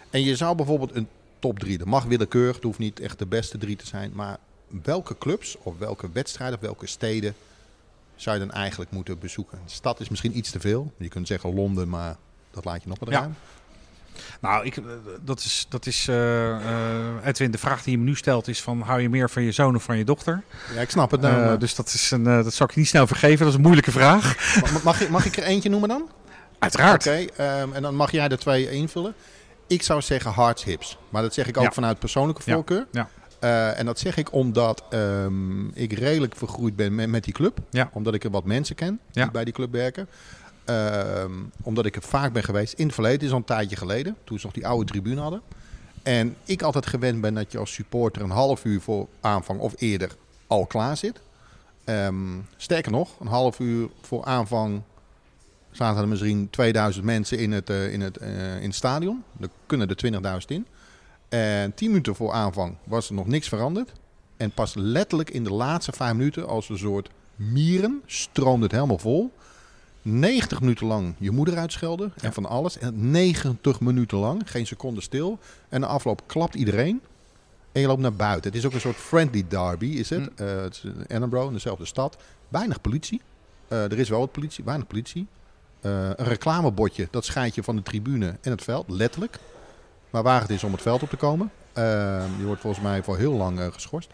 en 0.10 0.24
je 0.24 0.36
zou 0.36 0.56
bijvoorbeeld 0.56 0.96
een 0.96 1.08
top 1.40 1.60
3, 1.60 1.78
dat 1.78 1.88
mag 1.88 2.04
willekeurig, 2.04 2.56
het 2.56 2.64
hoeft 2.64 2.80
niet 2.80 3.00
echt 3.00 3.20
de 3.20 3.26
beste 3.26 3.58
drie 3.58 3.76
te 3.76 3.88
zijn. 3.88 4.12
Maar 4.14 4.38
welke 4.84 5.18
clubs 5.18 5.58
of 5.64 5.78
welke 5.78 6.10
wedstrijden 6.14 6.56
of 6.58 6.62
welke 6.64 6.88
steden 6.88 7.36
zou 8.16 8.40
je 8.40 8.46
dan 8.46 8.56
eigenlijk 8.56 8.92
moeten 8.92 9.20
bezoeken? 9.20 9.60
De 9.66 9.72
stad 9.72 10.00
is 10.00 10.10
misschien 10.10 10.38
iets 10.38 10.52
te 10.52 10.60
veel. 10.60 10.94
Je 10.98 11.08
kunt 11.08 11.28
zeggen 11.28 11.54
Londen, 11.54 11.90
maar 11.90 12.16
dat 12.52 12.66
laat 12.66 12.84
je 12.84 12.90
nog 12.90 13.00
wat 13.00 13.10
Ja. 13.10 13.20
ruim. 13.20 13.36
Nou, 14.42 14.66
ik, 14.66 14.78
eh, 14.78 14.84
dat 15.22 15.40
is, 15.40 15.66
dat 15.70 15.86
is 15.86 16.08
eh, 16.08 17.26
Edwin, 17.26 17.52
de 17.52 17.58
vraag 17.58 17.84
die 17.84 17.92
je 17.92 17.98
me 17.98 18.04
nu 18.04 18.16
stelt 18.16 18.48
is 18.48 18.62
van, 18.62 18.82
hou 18.82 19.02
je 19.02 19.10
meer 19.10 19.30
van 19.30 19.44
je 19.44 19.52
zoon 19.52 19.76
of 19.76 19.84
van 19.84 19.98
je 19.98 20.04
dochter? 20.04 20.44
Ja, 20.74 20.82
ik 20.82 20.90
snap 20.90 21.12
het. 21.12 21.22
Nou, 21.22 21.58
dus 21.58 21.76
dat, 21.76 21.88
is 21.94 22.12
een, 22.12 22.24
dat 22.24 22.54
zal 22.54 22.68
ik 22.68 22.74
je 22.74 22.80
niet 22.80 22.90
snel 22.90 23.08
vergeven, 23.08 23.40
dat 23.40 23.48
is 23.48 23.54
een 23.56 23.62
moeilijke 23.62 23.92
vraag. 23.92 24.36
Ma- 24.74 24.80
mag, 24.84 25.02
ik, 25.02 25.10
mag 25.10 25.26
ik 25.26 25.38
er 25.38 25.44
eentje 25.44 25.70
noemen 25.70 25.90
dan? 25.90 26.10
Uiteraard. 26.60 27.08
Oké, 27.08 27.26
ehm, 27.36 27.74
en 27.74 27.82
dan 27.82 27.96
mag 27.96 28.12
jij 28.12 28.28
de 28.28 28.38
twee 28.38 28.70
invullen. 28.72 29.14
Ik 29.68 29.82
zou 29.84 30.02
zeggen 30.02 30.34
hearts, 30.34 30.64
hips. 30.64 30.98
Maar 31.10 31.22
dat 31.22 31.34
zeg 31.34 31.48
ik 31.48 31.58
ook 31.58 31.64
Ja. 31.64 31.72
vanuit 31.72 32.00
persoonlijke 32.00 32.42
Ja, 32.46 32.54
voorkeur. 32.54 32.88
ja. 32.92 33.10
Eh, 33.46 33.80
en 33.80 33.86
dat 33.86 34.00
zeg 34.00 34.18
ik 34.18 34.34
omdat 34.34 34.84
ehm, 34.90 35.68
ik 35.68 35.94
redelijk 35.94 36.36
vergroeid 36.36 36.76
ben 36.76 36.96
met, 36.96 37.10
met 37.10 37.24
die 37.24 37.34
club. 37.34 37.60
Ja. 37.70 37.90
Omdat 37.94 38.14
ik 38.14 38.24
er 38.24 38.32
wat 38.32 38.46
mensen 38.46 38.76
ken 38.76 39.00
die 39.12 39.32
bij 39.32 39.44
die 39.44 39.54
club 39.54 39.72
werken. 39.72 40.08
Ehm, 40.64 41.32
omdat 41.62 41.86
ik 41.86 41.96
er 41.96 42.02
vaak 42.02 42.34
ben 42.34 42.44
geweest. 42.44 42.74
In 42.74 42.86
het 42.86 42.94
verleden, 42.94 43.22
is 43.22 43.32
al 43.32 43.38
een 43.38 43.44
tijdje 43.44 43.76
geleden. 43.76 44.16
Toen 44.24 44.40
ze 44.40 44.46
nog 44.46 44.56
die 44.56 44.68
oude 44.68 44.92
tribune 44.92 45.22
hadden. 45.22 45.42
En 46.04 46.36
ik 46.44 46.62
altijd 46.62 46.86
gewend 46.86 47.22
ben 47.22 47.34
dat 47.34 47.52
je 47.52 47.58
als 47.58 47.74
supporter 47.74 48.22
een 48.22 48.30
half 48.30 48.66
uur 48.66 48.82
voor 48.82 49.08
aanvang 49.22 49.60
of 49.60 49.74
eerder 49.78 50.12
al 50.48 50.66
klaar 50.66 50.98
zit. 50.98 51.22
Ehm, 51.84 52.40
sterker 52.58 52.92
nog, 52.92 53.20
een 53.20 53.28
half 53.28 53.60
uur 53.60 53.90
voor 54.02 54.24
aanvang 54.24 54.82
zaten 55.72 56.02
er 56.02 56.08
misschien 56.08 56.48
2000 56.50 57.06
mensen 57.06 57.40
in 57.40 57.52
het, 57.52 57.70
eh, 57.70 57.94
in 57.94 58.02
het, 58.02 58.18
eh, 58.18 58.56
in 58.56 58.68
het 58.68 58.76
stadion. 58.76 59.24
Er 59.40 59.50
kunnen 59.66 59.90
er 59.90 59.96
20.000 59.96 60.52
in. 60.52 60.68
En 61.36 61.74
10 61.74 61.88
minuten 61.88 62.16
voor 62.16 62.32
aanvang 62.32 62.76
was 62.84 63.08
er 63.08 63.14
nog 63.14 63.28
niks 63.28 63.48
veranderd. 63.48 63.92
En 64.38 64.52
pas 64.52 64.74
letterlijk 64.76 65.30
in 65.30 65.44
de 65.44 65.54
laatste 65.54 65.92
vijf 65.92 66.14
minuten, 66.14 66.48
als 66.48 66.70
een 66.70 66.78
soort 66.78 67.10
mieren, 67.36 68.02
stroomde 68.06 68.64
het 68.64 68.72
helemaal 68.72 68.98
vol. 68.98 69.32
90 70.02 70.60
minuten 70.60 70.88
lang 70.88 71.16
je 71.18 71.32
moeder 71.32 71.58
uitschelden 71.58 72.14
en 72.22 72.34
van 72.34 72.46
alles. 72.46 72.78
En 72.78 73.12
90 73.12 73.80
minuten 73.80 74.18
lang, 74.18 74.52
geen 74.52 74.68
seconde 74.68 75.02
stil. 75.02 75.40
En 75.70 75.80
na 75.80 75.88
afloop 75.88 76.22
klapt 76.26 76.56
iedereen. 76.56 77.02
En 77.72 77.82
je 77.82 77.88
loopt 77.88 78.02
naar 78.02 78.14
buiten. 78.14 78.52
Het 78.52 78.60
is 78.60 78.66
ook 78.66 78.74
een 78.74 78.80
soort 78.80 78.96
friendly 78.96 79.46
derby, 79.48 79.86
is 79.88 80.10
het. 80.10 80.30
Eh, 80.36 80.62
het 80.62 80.74
is 80.74 80.84
in 80.84 81.06
Edinburgh, 81.08 81.48
in 81.48 81.54
dezelfde 81.54 81.86
stad. 81.86 82.18
Weinig 82.48 82.82
politie. 82.82 83.22
Eh, 83.68 83.84
er 83.84 84.00
is 84.00 84.10
wel 84.10 84.20
wat 84.20 84.32
politie, 84.32 84.64
weinig 84.64 84.88
politie. 84.88 85.28
Eh, 85.82 85.92
een 86.16 86.26
reclamebordje, 86.26 87.08
dat 87.12 87.26
scheidt 87.26 87.56
je 87.56 87.64
van 87.64 87.76
de 87.76 87.84
tribune 87.84 88.38
en 88.42 88.52
het 88.52 88.64
veld, 88.64 88.90
letterlijk. 88.90 89.40
Maar 90.16 90.24
waar 90.24 90.42
het 90.42 90.50
is 90.50 90.64
om 90.64 90.72
het 90.72 90.82
veld 90.82 91.04
op 91.04 91.10
te 91.10 91.16
komen. 91.16 91.52
Eh, 91.74 91.84
je 92.38 92.46
wordt 92.46 92.62
volgens 92.62 92.84
mij 92.84 93.04
voor 93.04 93.18
heel 93.18 93.34
lang 93.34 93.60
eh, 93.60 93.68
geschorst. 93.72 94.12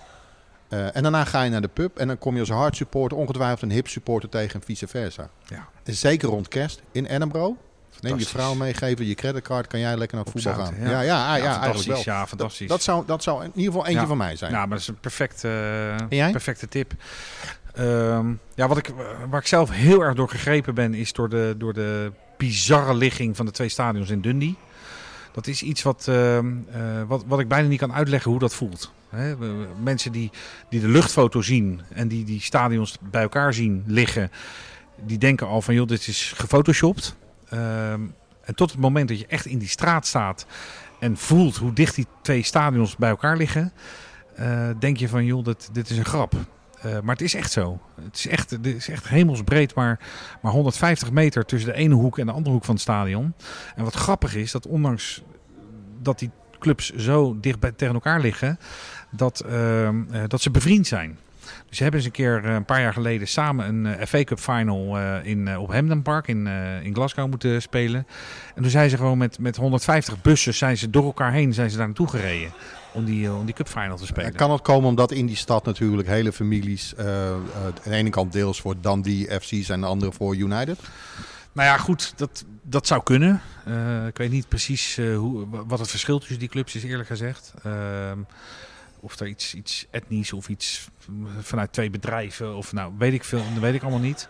Eh, 0.68 0.96
en 0.96 1.02
daarna 1.02 1.26
ga 1.26 1.44
je 1.44 1.50
naar 1.50 1.62
de 1.62 1.68
pub 1.68 1.98
en 1.98 2.08
dan 2.08 2.18
kom 2.18 2.34
je 2.34 2.40
als 2.40 2.50
hard 2.50 2.76
supporter 2.76 3.18
ongetwijfeld 3.18 3.62
een 3.62 3.72
hip 3.72 3.88
supporter 3.88 4.30
tegen 4.30 4.60
en 4.60 4.66
vice 4.66 4.88
versa. 4.88 5.30
Ja. 5.46 5.68
En 5.84 5.94
zeker 5.94 6.30
rond 6.30 6.48
kerst 6.48 6.82
in 6.92 7.06
Edinburgh. 7.06 7.58
Neem 8.00 8.18
je 8.18 8.26
vrouw 8.26 8.54
meegeven, 8.54 9.06
je 9.06 9.16
creditcard, 9.16 9.68
kan 9.68 9.80
jij 9.80 9.98
lekker 9.98 10.18
naar 10.18 10.26
het 10.26 10.44
voetbal 10.44 10.66
gaan. 10.66 10.76
Ja, 10.80 10.90
ja, 10.90 11.02
ja, 11.02 11.02
ja, 11.02 11.28
eigenlijk 11.28 11.64
fantastisch. 11.64 12.06
wel. 12.06 12.16
Ja, 12.16 12.28
fantastisch. 12.28 12.68
Dat, 12.68 12.78
dat, 12.78 12.84
zou, 12.84 13.06
dat 13.06 13.24
zou 13.24 13.44
in 13.44 13.52
ieder 13.56 13.72
geval 13.72 13.86
eentje 13.86 14.02
Ja. 14.02 14.08
van 14.08 14.18
mij 14.18 14.36
zijn. 14.36 14.52
Ja, 14.52 14.60
maar 14.60 14.70
dat 14.70 14.80
is 14.80 14.88
een 14.88 15.00
perfecte, 15.00 15.48
jij? 16.10 16.32
perfecte 16.32 16.68
tip. 16.68 16.94
Ehm, 17.74 18.34
ja, 18.56 18.68
wat 18.68 18.78
ik, 18.78 18.94
waar 19.30 19.40
ik 19.40 19.48
zelf 19.48 19.70
heel 19.70 20.02
erg 20.02 20.16
door 20.16 20.30
gegrepen 20.30 20.76
ben, 20.76 20.94
is 20.94 21.14
door 21.14 21.30
de, 21.30 21.56
door 21.58 21.74
de 21.74 22.12
bizarre 22.38 22.94
ligging 22.94 23.36
van 23.36 23.46
de 23.46 23.52
twee 23.52 23.70
stadions 23.70 24.10
in 24.10 24.22
Dundee. 24.22 24.58
Dat 25.32 25.48
is 25.48 25.64
iets 25.64 25.82
wat, 25.82 26.06
ehm, 26.08 26.48
eh, 26.72 26.82
wat, 27.08 27.24
wat 27.28 27.40
ik 27.40 27.48
bijna 27.48 27.68
niet 27.68 27.80
kan 27.80 27.94
uitleggen 27.94 28.32
hoe 28.32 28.40
dat 28.40 28.56
voelt. 28.56 28.92
Mensen 29.84 30.12
die, 30.12 30.32
die 30.70 30.80
de 30.80 30.88
luchtfoto 30.88 31.42
zien 31.42 31.82
en 31.94 32.08
die 32.08 32.26
die 32.26 32.42
stadions 32.42 32.98
bij 33.02 33.22
elkaar 33.22 33.54
zien 33.54 33.84
liggen, 33.88 34.32
die 35.06 35.18
denken 35.18 35.48
al 35.48 35.62
van 35.62 35.74
joh, 35.74 35.88
dit 35.88 36.08
is 36.08 36.34
gefotoshopt. 36.36 37.16
Ehm, 37.50 38.02
en 38.42 38.56
tot 38.56 38.72
het 38.72 38.80
moment 38.80 39.08
dat 39.08 39.20
je 39.20 39.26
echt 39.28 39.46
in 39.46 39.58
die 39.58 39.68
straat 39.68 40.08
staat 40.08 40.46
en 41.00 41.18
voelt 41.18 41.58
hoe 41.58 41.74
dicht 41.74 41.96
die 41.96 42.08
twee 42.22 42.44
stadions 42.44 42.96
bij 42.96 43.10
elkaar 43.10 43.38
liggen, 43.38 43.72
eh, 44.36 44.70
denk 44.80 44.98
je 44.98 45.08
van 45.08 45.26
joh, 45.26 45.46
dit, 45.46 45.70
dit 45.74 45.90
is 45.90 45.98
een 45.98 46.06
grap. 46.06 46.34
Eh, 46.82 47.00
maar 47.00 47.16
het 47.16 47.24
is 47.24 47.34
echt 47.34 47.52
zo. 47.52 47.80
Het 48.04 48.16
is 48.16 48.28
echt, 48.28 48.50
het 48.50 48.66
is 48.66 48.90
echt 48.90 49.08
hemelsbreed, 49.08 49.76
maar, 49.76 50.00
maar 50.42 50.52
150 50.52 51.12
meter 51.12 51.46
tussen 51.46 51.72
de 51.72 51.78
ene 51.78 51.94
hoek 51.96 52.18
en 52.20 52.26
de 52.26 52.32
andere 52.32 52.54
hoek 52.54 52.66
van 52.66 52.74
het 52.74 52.84
stadion. 52.84 53.34
En 53.76 53.84
wat 53.84 53.94
grappig 53.94 54.36
is, 54.36 54.52
dat 54.52 54.68
ondanks 54.68 55.22
dat 56.02 56.20
die 56.20 56.32
clubs 56.60 56.90
zo 56.96 57.38
dicht 57.40 57.60
bij, 57.60 57.72
tegen 57.72 57.94
elkaar 57.94 58.20
liggen, 58.20 58.60
dat, 59.10 59.40
ehm, 59.40 60.04
eh, 60.12 60.22
dat 60.28 60.42
ze 60.42 60.52
bevriend 60.52 60.88
zijn. 60.88 61.18
Dus 61.68 61.78
ze 61.78 61.84
hebben 61.84 62.02
eens 62.02 62.10
een 62.10 62.16
keer 62.16 62.46
eh, 62.46 62.54
een 62.54 62.66
paar 62.66 62.82
jaar 62.82 62.94
geleden 62.94 63.28
samen 63.28 63.86
een 63.86 64.08
FA 64.08 64.24
Cup 64.24 64.40
final 64.40 64.98
in, 65.24 65.58
op 65.58 65.72
Hampden 65.72 66.02
Park 66.02 66.28
in, 66.28 66.48
in 66.84 66.94
Glasgow 66.94 67.30
moeten 67.30 67.62
spelen. 67.62 68.08
En 68.56 68.62
toen 68.62 68.72
zijn 68.72 68.90
ze 68.90 68.98
gewoon 68.98 69.18
met, 69.18 69.40
met 69.40 69.56
150 69.56 70.22
bussen 70.22 70.54
zijn 70.54 70.78
ze 70.78 70.90
door 70.90 71.04
elkaar 71.04 71.32
heen 71.32 71.54
zijn 71.54 71.70
ze 71.70 71.78
daar 71.78 71.86
naartoe 71.86 72.08
gereden 72.08 72.52
om 72.94 73.06
die, 73.06 73.26
eh, 73.28 73.38
om 73.38 73.46
die 73.46 73.56
cup 73.56 73.68
final 73.68 73.98
te 73.98 74.06
spelen. 74.06 74.26
En 74.26 74.36
kan 74.36 74.52
het 74.52 74.62
komen 74.62 74.90
omdat 74.90 75.12
in 75.12 75.26
die 75.26 75.36
stad 75.36 75.66
natuurlijk 75.66 76.08
hele 76.08 76.32
families 76.32 76.96
eh, 76.96 77.30
eh, 77.30 77.36
aan 77.66 77.74
de 77.84 77.92
ene 77.92 78.10
kant 78.10 78.32
deels 78.32 78.62
voor 78.62 78.76
Dundee 78.82 79.40
FC 79.40 79.48
zijn 79.50 79.66
en 79.68 79.82
de 79.82 79.88
andere 79.88 80.12
voor 80.12 80.36
United? 80.36 80.80
Nou 81.54 81.68
ja, 81.68 81.78
goed, 81.78 82.14
dat, 82.16 82.46
dat 82.62 82.88
zou 82.88 83.04
kunnen. 83.04 83.42
Eh, 83.66 84.08
ik 84.08 84.18
weet 84.18 84.32
niet 84.32 84.48
precies 84.48 84.98
eh, 84.98 85.18
hoe, 85.18 85.48
wat 85.68 85.80
het 85.80 85.90
verschil 85.90 86.20
tussen 86.20 86.40
die 86.40 86.50
clubs 86.50 86.76
is, 86.76 86.84
eerlijk 86.84 87.10
gezegd. 87.10 87.54
Ehm, 87.64 88.20
of 89.00 89.20
er 89.20 89.28
iets, 89.28 89.54
iets 89.54 89.86
etnisch 89.90 90.34
of 90.34 90.50
iets 90.50 90.88
vanuit 91.40 91.74
twee 91.74 91.90
bedrijven, 91.90 92.56
of 92.56 92.74
nou, 92.74 92.94
weet 92.98 93.14
ik 93.14 93.24
veel, 93.24 93.44
dat 93.54 93.62
weet 93.62 93.74
ik 93.74 93.82
allemaal 93.82 94.00
niet. 94.00 94.30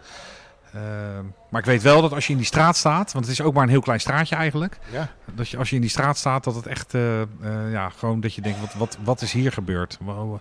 Ehm, 0.74 1.26
maar 1.50 1.60
ik 1.60 1.66
weet 1.66 1.82
wel 1.82 2.02
dat 2.02 2.14
als 2.14 2.26
je 2.26 2.32
in 2.32 2.38
die 2.38 2.48
straat 2.48 2.78
staat, 2.78 3.12
want 3.12 3.26
het 3.26 3.34
is 3.34 3.42
ook 3.42 3.54
maar 3.54 3.64
een 3.64 3.70
heel 3.70 3.82
klein 3.82 4.00
straatje 4.00 4.36
eigenlijk. 4.36 4.78
Ja. 4.92 5.10
Dat 5.36 5.50
je, 5.50 5.58
als 5.58 5.70
je 5.70 5.76
in 5.76 5.82
die 5.82 5.90
straat 5.90 6.18
staat, 6.18 6.44
dat 6.44 6.56
het 6.56 6.66
echt, 6.66 6.94
eh, 6.94 7.22
eh, 7.22 7.28
ja, 7.72 7.90
gewoon 7.90 8.20
dat 8.20 8.34
je 8.34 8.42
denkt, 8.42 8.60
wat, 8.60 8.74
wat, 8.74 8.98
wat 9.04 9.22
is 9.22 9.34
hier 9.34 9.52
gebeurd? 9.52 9.98
Wow, 10.02 10.40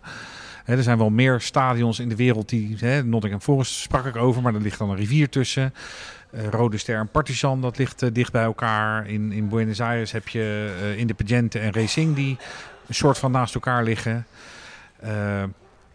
hè, 0.65 0.77
er 0.77 0.83
zijn 0.83 0.99
wel 0.99 1.11
meer 1.11 1.41
stadions 1.41 1.99
in 1.99 2.09
de 2.09 2.17
wereld 2.17 2.49
die, 2.49 2.77
hè, 2.79 3.05
Nottingham 3.05 3.41
Forest 3.41 3.73
sprak 3.73 4.07
ik 4.07 4.17
over, 4.17 4.43
maar 4.43 4.55
er 4.55 4.61
ligt 4.61 4.79
dan 4.79 4.91
een 4.91 4.97
rivier 4.97 5.29
tussen. 5.29 5.75
Eh, 6.31 6.49
Rode 6.49 6.79
Ster 6.79 6.99
en 6.99 7.09
Partizan, 7.09 7.61
dat 7.61 7.79
ligt 7.79 8.15
dicht 8.15 8.33
bij 8.33 8.45
elkaar. 8.45 9.07
In, 9.07 9.33
in 9.33 9.49
Buenos 9.49 9.81
Aires 9.81 10.13
heb 10.13 10.29
je 10.29 10.95
Independiente 10.97 11.59
en 11.59 11.73
Racing 11.73 12.15
die 12.15 12.37
een 12.87 12.95
soort 12.95 13.19
van 13.19 13.31
naast 13.31 13.55
elkaar 13.55 13.85
liggen. 13.85 14.27
Eh, 14.97 15.11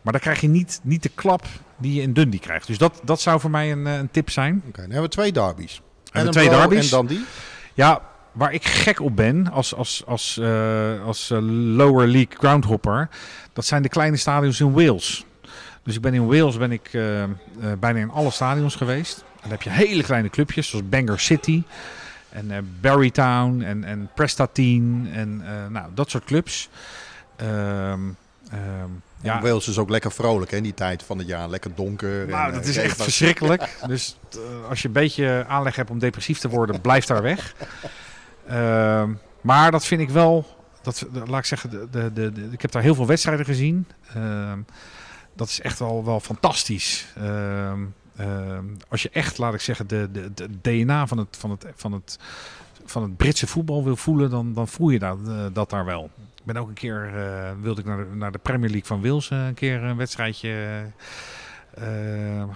maar 0.01 0.13
dan 0.13 0.19
krijg 0.19 0.41
je 0.41 0.47
niet, 0.47 0.79
niet 0.83 1.03
de 1.03 1.11
klap 1.15 1.45
die 1.77 1.93
je 1.93 2.01
in 2.01 2.13
Dundee 2.13 2.39
krijgt. 2.39 2.67
Dus 2.67 2.77
dat, 2.77 3.01
dat 3.03 3.21
zou 3.21 3.39
voor 3.39 3.49
mij 3.49 3.71
een, 3.71 3.87
eh, 3.87 3.97
een 3.97 4.11
tip 4.11 4.29
zijn. 4.29 4.61
Oké, 4.67 4.81
dan 4.81 4.91
hebben 4.91 5.01
we 5.01 5.15
twee 5.15 5.31
derbies. 5.31 5.81
En 6.11 6.31
twee 6.31 6.49
derbies. 6.49 6.91
En 6.91 6.97
Dundee. 6.97 7.25
Ja, 7.73 8.01
waar 8.31 8.53
ik 8.53 8.65
gek 8.65 8.99
op 8.99 9.15
ben 9.15 9.51
als, 9.51 9.75
als, 9.75 10.03
als, 10.05 10.37
eh, 10.37 11.05
als 11.05 11.29
eh, 11.31 11.37
lower 11.75 12.07
league 12.07 12.37
groundhopper, 12.37 13.09
dat 13.53 13.65
zijn 13.65 13.81
de 13.81 13.89
kleine 13.89 14.17
stadions 14.17 14.59
in 14.59 14.73
Wales. 14.73 15.25
Dus 15.83 15.95
ik 15.95 16.01
ben 16.01 16.13
in 16.13 16.27
Wales 16.27 16.57
ben 16.57 16.71
ik 16.71 16.89
bijna 17.79 17.99
in 17.99 18.09
alle 18.09 18.31
stadions 18.31 18.75
geweest. 18.75 19.17
En 19.17 19.41
dan 19.41 19.49
heb 19.51 19.61
je 19.61 19.69
hele 19.69 20.03
kleine 20.03 20.29
clubjes 20.29 20.69
zoals 20.69 20.89
Bangor 20.89 21.19
City 21.19 21.63
en 22.29 22.77
Barrytown 22.81 23.61
en, 23.61 23.83
en 23.83 24.09
Prestatine 24.15 25.09
en 25.09 25.43
nou, 25.69 25.89
dat 25.93 26.09
soort 26.09 26.23
clubs. 26.23 26.69
Ehm, 27.35 27.99
Ja. 29.21 29.33
ja, 29.35 29.41
Wales 29.41 29.67
is 29.67 29.77
ook 29.77 29.89
lekker 29.89 30.11
vrolijk 30.11 30.51
hè, 30.51 30.57
in 30.57 30.63
die 30.63 30.73
tijd 30.73 31.03
van 31.03 31.17
het 31.17 31.27
jaar. 31.27 31.49
Lekker 31.49 31.75
donker. 31.75 32.27
nou, 32.27 32.47
en, 32.47 32.53
dat 32.53 32.63
eh, 32.63 32.69
is 32.69 32.77
echt 32.77 33.03
verschrikkelijk. 33.03 33.77
Dus 33.87 34.17
eh, 34.31 34.69
als 34.69 34.81
je 34.81 34.87
een 34.87 34.93
beetje 34.93 35.45
aanleg 35.47 35.75
hebt 35.75 35.89
om 35.89 35.99
depressief 35.99 36.39
te 36.39 36.49
worden, 36.49 36.81
blijf 36.81 37.05
daar 37.05 37.21
weg. 37.21 37.53
Ehm, 38.47 39.13
maar 39.41 39.71
dat 39.71 39.85
vind 39.85 40.01
ik 40.01 40.09
wel, 40.09 40.45
dat, 40.81 41.05
laat 41.25 41.39
ik 41.39 41.45
zeggen, 41.45 41.69
de, 41.69 41.87
de, 41.91 42.13
de, 42.13 42.31
de- 42.31 42.47
ik 42.51 42.61
heb 42.61 42.71
daar 42.71 42.81
heel 42.81 42.95
veel 42.95 43.07
wedstrijden 43.07 43.45
gezien. 43.45 43.87
Ehm, 44.13 44.59
dat 45.35 45.47
is 45.47 45.61
echt 45.61 45.79
wel, 45.79 46.05
wel 46.05 46.19
fantastisch. 46.19 47.05
Ehm, 47.17 47.83
als 48.87 49.01
je 49.01 49.09
echt, 49.09 49.37
laat 49.37 49.53
ik 49.53 49.61
zeggen, 49.61 49.87
de, 49.87 50.09
de, 50.11 50.33
de 50.33 50.49
DNA 50.61 51.07
van 51.07 51.17
het, 51.17 51.37
van, 51.39 51.49
het, 51.51 51.65
van, 51.75 51.91
het, 51.91 52.19
van 52.85 53.03
het 53.03 53.17
Britse 53.17 53.47
voetbal 53.47 53.83
wil 53.83 53.95
voelen, 53.95 54.29
dan, 54.29 54.53
dan 54.53 54.67
voel 54.67 54.89
je 54.89 54.99
dat, 54.99 55.17
eh, 55.27 55.45
dat 55.53 55.69
daar 55.69 55.85
wel. 55.85 56.09
Ik 56.35 56.43
ben 56.43 56.57
ook 56.57 56.67
een 56.67 56.73
keer, 56.73 57.11
eh, 57.15 57.51
wilde 57.61 57.81
ik 57.81 57.87
naar 57.87 57.97
de, 57.97 58.15
naar 58.15 58.31
de 58.31 58.37
Premier 58.37 58.69
League 58.69 58.87
van 58.87 59.01
Wales 59.01 59.29
eh, 59.29 59.45
een 59.45 59.53
keer 59.53 59.83
een 59.83 59.97
wedstrijdje 59.97 60.83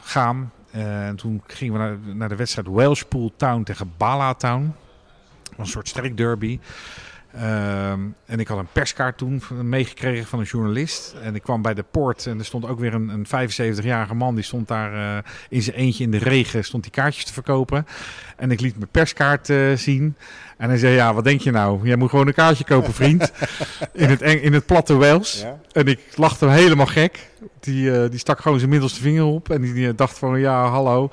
gaan. 0.01 0.51
En 0.71 1.15
toen 1.15 1.41
gingen 1.47 1.73
we 1.73 2.13
naar, 2.13 2.29
de 2.29 2.35
wedstrijd 2.35 2.67
Welshpool 2.67 3.31
Town 3.35 3.63
tegen 3.63 3.93
Bala 3.97 4.33
Town. 4.33 4.73
Een 5.57 5.67
soort 5.67 5.87
streekderby. 5.87 6.59
Ehm, 7.33 7.99
en 8.25 8.39
ik 8.39 8.47
had 8.47 8.57
een 8.57 8.67
perskaart 8.71 9.17
toen 9.17 9.41
meegekregen 9.61 10.25
van 10.25 10.39
een 10.39 10.45
journalist. 10.45 11.15
En 11.21 11.35
ik 11.35 11.41
kwam 11.41 11.61
bij 11.61 11.73
de 11.73 11.83
poort 11.91 12.25
en 12.25 12.39
er 12.39 12.45
stond 12.45 12.67
ook 12.67 12.79
weer 12.79 12.93
een, 12.93 13.09
een 13.09 13.49
75-jarige 13.49 14.13
man. 14.13 14.35
Die 14.35 14.43
stond 14.43 14.67
daar 14.67 14.93
eh, 14.93 15.31
in 15.49 15.61
zijn 15.61 15.75
eentje 15.75 16.03
in 16.03 16.11
de 16.11 16.17
regen 16.17 16.63
stond 16.63 16.83
die 16.83 16.91
kaartjes 16.91 17.25
te 17.25 17.33
verkopen. 17.33 17.87
En 18.37 18.51
ik 18.51 18.59
liet 18.59 18.77
mijn 18.77 18.89
perskaart 18.91 19.49
eh, 19.49 19.57
zien. 19.75 20.15
En 20.57 20.69
hij 20.69 20.77
zei, 20.77 20.93
ja, 20.93 21.13
wat 21.13 21.23
denk 21.23 21.41
je 21.41 21.51
nou? 21.51 21.87
Jij 21.87 21.95
moet 21.95 22.09
gewoon 22.09 22.27
een 22.27 22.33
kaartje 22.33 22.63
kopen, 22.63 22.93
vriend. 22.93 23.31
in, 23.93 24.09
het, 24.09 24.21
in 24.21 24.53
het 24.53 24.65
platte 24.65 24.95
Wales. 24.95 25.41
Ja? 25.41 25.59
En 25.71 25.87
ik 25.87 25.99
lachte 26.15 26.45
hem 26.45 26.53
helemaal 26.53 26.85
gek. 26.85 27.29
Die, 27.59 27.91
eh, 27.91 28.09
die 28.09 28.19
stak 28.19 28.39
gewoon 28.39 28.57
zijn 28.57 28.69
middelste 28.71 29.01
vinger 29.01 29.23
op. 29.23 29.49
En 29.49 29.61
die, 29.61 29.73
die 29.73 29.95
dacht 29.95 30.17
van, 30.17 30.39
ja, 30.39 30.67
hallo, 30.67 31.09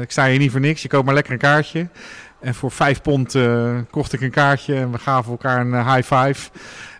ik 0.00 0.10
sta 0.10 0.26
hier 0.26 0.38
niet 0.38 0.50
voor 0.50 0.60
niks. 0.60 0.82
Je 0.82 0.88
koopt 0.88 1.04
maar 1.04 1.14
lekker 1.14 1.32
een 1.32 1.38
kaartje. 1.38 1.88
En 2.44 2.54
voor 2.54 2.70
vijf 2.70 3.02
pond 3.02 3.34
eh, 3.34 3.78
kocht 3.90 4.12
ik 4.12 4.20
een 4.20 4.30
kaartje 4.30 4.74
en 4.74 4.90
we 4.90 4.98
gaven 4.98 5.30
elkaar 5.30 5.60
een 5.60 5.74
eh, 5.74 5.94
high 5.94 6.14
five. 6.14 6.50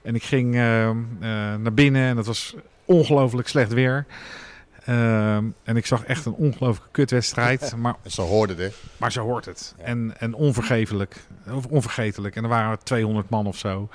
En 0.02 0.14
ik 0.14 0.22
ging 0.22 0.54
eh, 0.54 0.90
naar 1.58 1.74
binnen 1.74 2.08
en 2.08 2.16
het 2.16 2.26
was 2.26 2.54
ongelooflijk 2.84 3.48
slecht 3.48 3.72
weer. 3.72 4.06
Ehm, 4.84 5.44
en 5.62 5.76
ik 5.76 5.86
zag 5.86 6.04
echt 6.04 6.24
een 6.24 6.32
ongelooflijke 6.32 6.90
kutwedstrijd. 6.90 7.74
Maar, 7.76 7.94
Ze 8.06 8.20
hoorden 8.20 8.56
het. 8.56 8.72
hè. 8.72 8.88
maar 8.96 9.12
zo 9.12 9.22
hoort 9.22 9.44
het. 9.44 9.74
Ja. 9.78 9.84
En, 9.84 10.14
en 10.18 10.34
onvergevelijk. 10.34 11.26
Of 11.50 11.66
onvergetelijk. 11.66 12.36
En 12.36 12.42
er 12.42 12.48
waren 12.48 12.78
200 12.82 13.30
man 13.30 13.46
of 13.46 13.56
zo. 13.56 13.88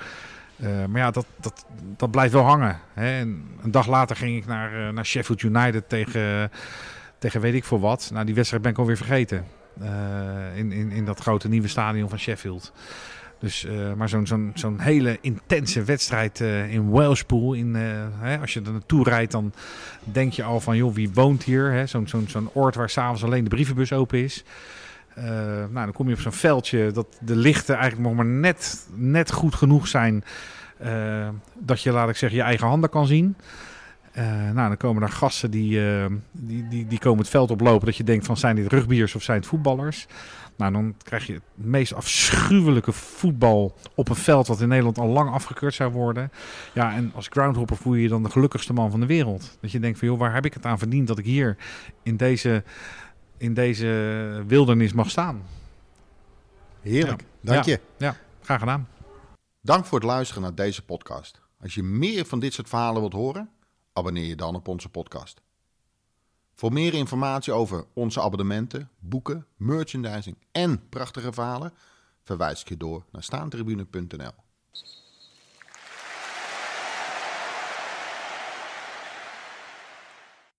Maar 0.88 1.00
ja, 1.00 1.10
dat, 1.10 1.26
dat, 1.40 1.64
dat 1.96 2.10
blijft 2.10 2.32
wel 2.32 2.42
hangen. 2.42 2.80
Hè? 2.94 3.18
En 3.18 3.44
een 3.62 3.70
dag 3.70 3.86
later 3.86 4.16
ging 4.16 4.36
ik 4.36 4.46
naar, 4.46 4.92
naar 4.92 5.06
Sheffield 5.06 5.42
United 5.42 5.88
tegen, 5.88 6.50
tegen 7.18 7.40
weet 7.40 7.54
ik 7.54 7.64
voor 7.64 7.80
wat. 7.80 8.10
Nou, 8.12 8.24
die 8.24 8.34
wedstrijd 8.34 8.62
ben 8.62 8.72
ik 8.72 8.78
alweer 8.78 8.96
vergeten. 8.96 9.44
Eh, 9.80 10.58
in, 10.58 10.72
in, 10.72 10.90
in 10.90 11.04
dat 11.04 11.20
grote 11.20 11.48
nieuwe 11.48 11.68
stadion 11.68 12.08
van 12.08 12.18
Sheffield. 12.18 12.72
Dus, 13.38 13.64
eh, 13.64 13.92
maar 13.92 14.08
zo'n 14.08 14.26
zo'n 14.26 14.52
zo'n 14.54 14.80
hele 14.80 15.18
intense 15.20 15.82
wedstrijd 15.82 16.40
eh, 16.40 16.72
in 16.72 16.90
Welshpool. 16.90 17.52
In, 17.52 17.74
hè, 18.20 18.38
als 18.38 18.52
je 18.52 18.60
er 18.60 18.72
naartoe 18.72 19.04
rijdt, 19.04 19.32
dan 19.32 19.52
denk 20.04 20.32
je 20.32 20.42
al 20.42 20.60
van, 20.60 20.76
joh, 20.76 20.94
wie 20.94 21.10
woont 21.12 21.42
hier? 21.42 21.88
Zo'n 21.88 22.08
zo'n 22.08 22.28
zo'n 22.28 22.50
oord 22.52 22.74
waar 22.74 22.90
s'avonds 22.90 23.24
alleen 23.24 23.44
de 23.44 23.50
brievenbus 23.50 23.92
open 23.92 24.18
is. 24.18 24.44
Nou, 25.70 25.72
dan 25.72 25.92
kom 25.92 26.08
je 26.08 26.14
op 26.14 26.20
zo'n 26.20 26.32
veldje 26.32 26.90
dat 26.92 27.06
de 27.20 27.36
lichten 27.36 27.74
eigenlijk 27.74 28.08
nog 28.08 28.16
maar 28.16 28.26
net, 28.26 28.86
net 28.94 29.32
goed 29.32 29.54
genoeg 29.54 29.88
zijn. 29.88 30.24
dat 31.58 31.82
je, 31.82 31.92
laat 31.92 32.08
ik 32.08 32.16
zeggen, 32.16 32.38
je 32.38 32.44
eigen 32.44 32.66
handen 32.66 32.90
kan 32.90 33.06
zien. 33.06 33.36
Eh, 34.12 34.24
nou, 34.50 34.68
dan 34.68 34.76
komen 34.76 35.00
daar 35.00 35.10
gasten 35.10 35.50
die, 35.50 35.86
eh, 35.94 36.06
die, 36.32 36.68
die, 36.68 36.86
die 36.86 36.98
komen 36.98 37.18
het 37.18 37.28
veld 37.28 37.50
oplopen 37.50 37.86
dat 37.86 37.96
je 37.96 38.04
denkt 38.04 38.26
van 38.26 38.36
zijn 38.36 38.56
dit 38.56 38.66
rugbiers 38.72 39.14
of 39.14 39.22
zijn 39.22 39.38
het 39.38 39.46
voetballers. 39.46 40.06
Nou, 40.56 40.72
dan 40.72 40.94
krijg 41.02 41.26
je 41.26 41.32
het 41.32 41.42
meest 41.54 41.92
afschuwelijke 41.94 42.92
voetbal 42.92 43.76
op 43.94 44.08
een 44.08 44.14
veld 44.16 44.46
wat 44.46 44.60
in 44.60 44.68
Nederland 44.68 44.98
al 44.98 45.08
lang 45.08 45.30
afgekeurd 45.30 45.74
zou 45.74 45.92
worden. 45.92 46.32
Ja, 46.74 46.94
en 46.94 47.12
als 47.14 47.26
groundhopper 47.30 47.76
voel 47.76 47.94
je 47.94 48.02
je 48.02 48.08
dan 48.08 48.22
de 48.22 48.30
gelukkigste 48.30 48.72
man 48.72 48.90
van 48.90 49.00
de 49.00 49.06
wereld. 49.06 49.56
Dat 49.60 49.70
je 49.70 49.80
denkt 49.80 49.98
van 49.98 50.08
joh, 50.08 50.18
waar 50.18 50.34
heb 50.34 50.44
ik 50.44 50.54
het 50.54 50.66
aan 50.66 50.78
verdiend 50.78 51.06
dat 51.08 51.18
ik 51.18 51.24
hier 51.24 51.56
in 52.02 52.16
deze, 52.16 52.62
in 53.36 53.54
deze 53.54 53.86
wildernis 54.46 54.92
mag 54.92 55.10
staan. 55.10 55.42
Heerlijk, 56.80 57.20
Ja. 57.40 57.52
dank 57.52 57.64
Ja. 57.64 57.72
je. 57.72 57.80
Ja, 57.96 58.16
graag 58.42 58.58
gedaan. 58.58 58.88
Dank 59.60 59.84
voor 59.86 59.98
het 59.98 60.06
luisteren 60.08 60.42
naar 60.42 60.54
deze 60.54 60.82
podcast. 60.84 61.40
Als 61.62 61.74
je 61.74 61.82
meer 61.82 62.24
van 62.24 62.40
dit 62.40 62.52
soort 62.52 62.68
verhalen 62.68 63.00
wilt 63.00 63.12
horen, 63.12 63.48
abonneer 64.00 64.26
je 64.26 64.36
dan 64.36 64.54
op 64.54 64.68
onze 64.68 64.88
podcast. 64.88 65.42
Voor 66.54 66.72
meer 66.72 66.94
informatie 66.94 67.52
over 67.52 67.86
onze 67.92 68.20
abonnementen, 68.20 68.90
boeken, 68.98 69.46
merchandising 69.56 70.36
en 70.52 70.88
prachtige 70.88 71.32
verhalen, 71.32 71.72
verwijs 72.22 72.60
ik 72.60 72.68
je 72.68 72.76
door 72.76 73.04
naar 73.10 73.22
staantribune.nl. 73.22 74.49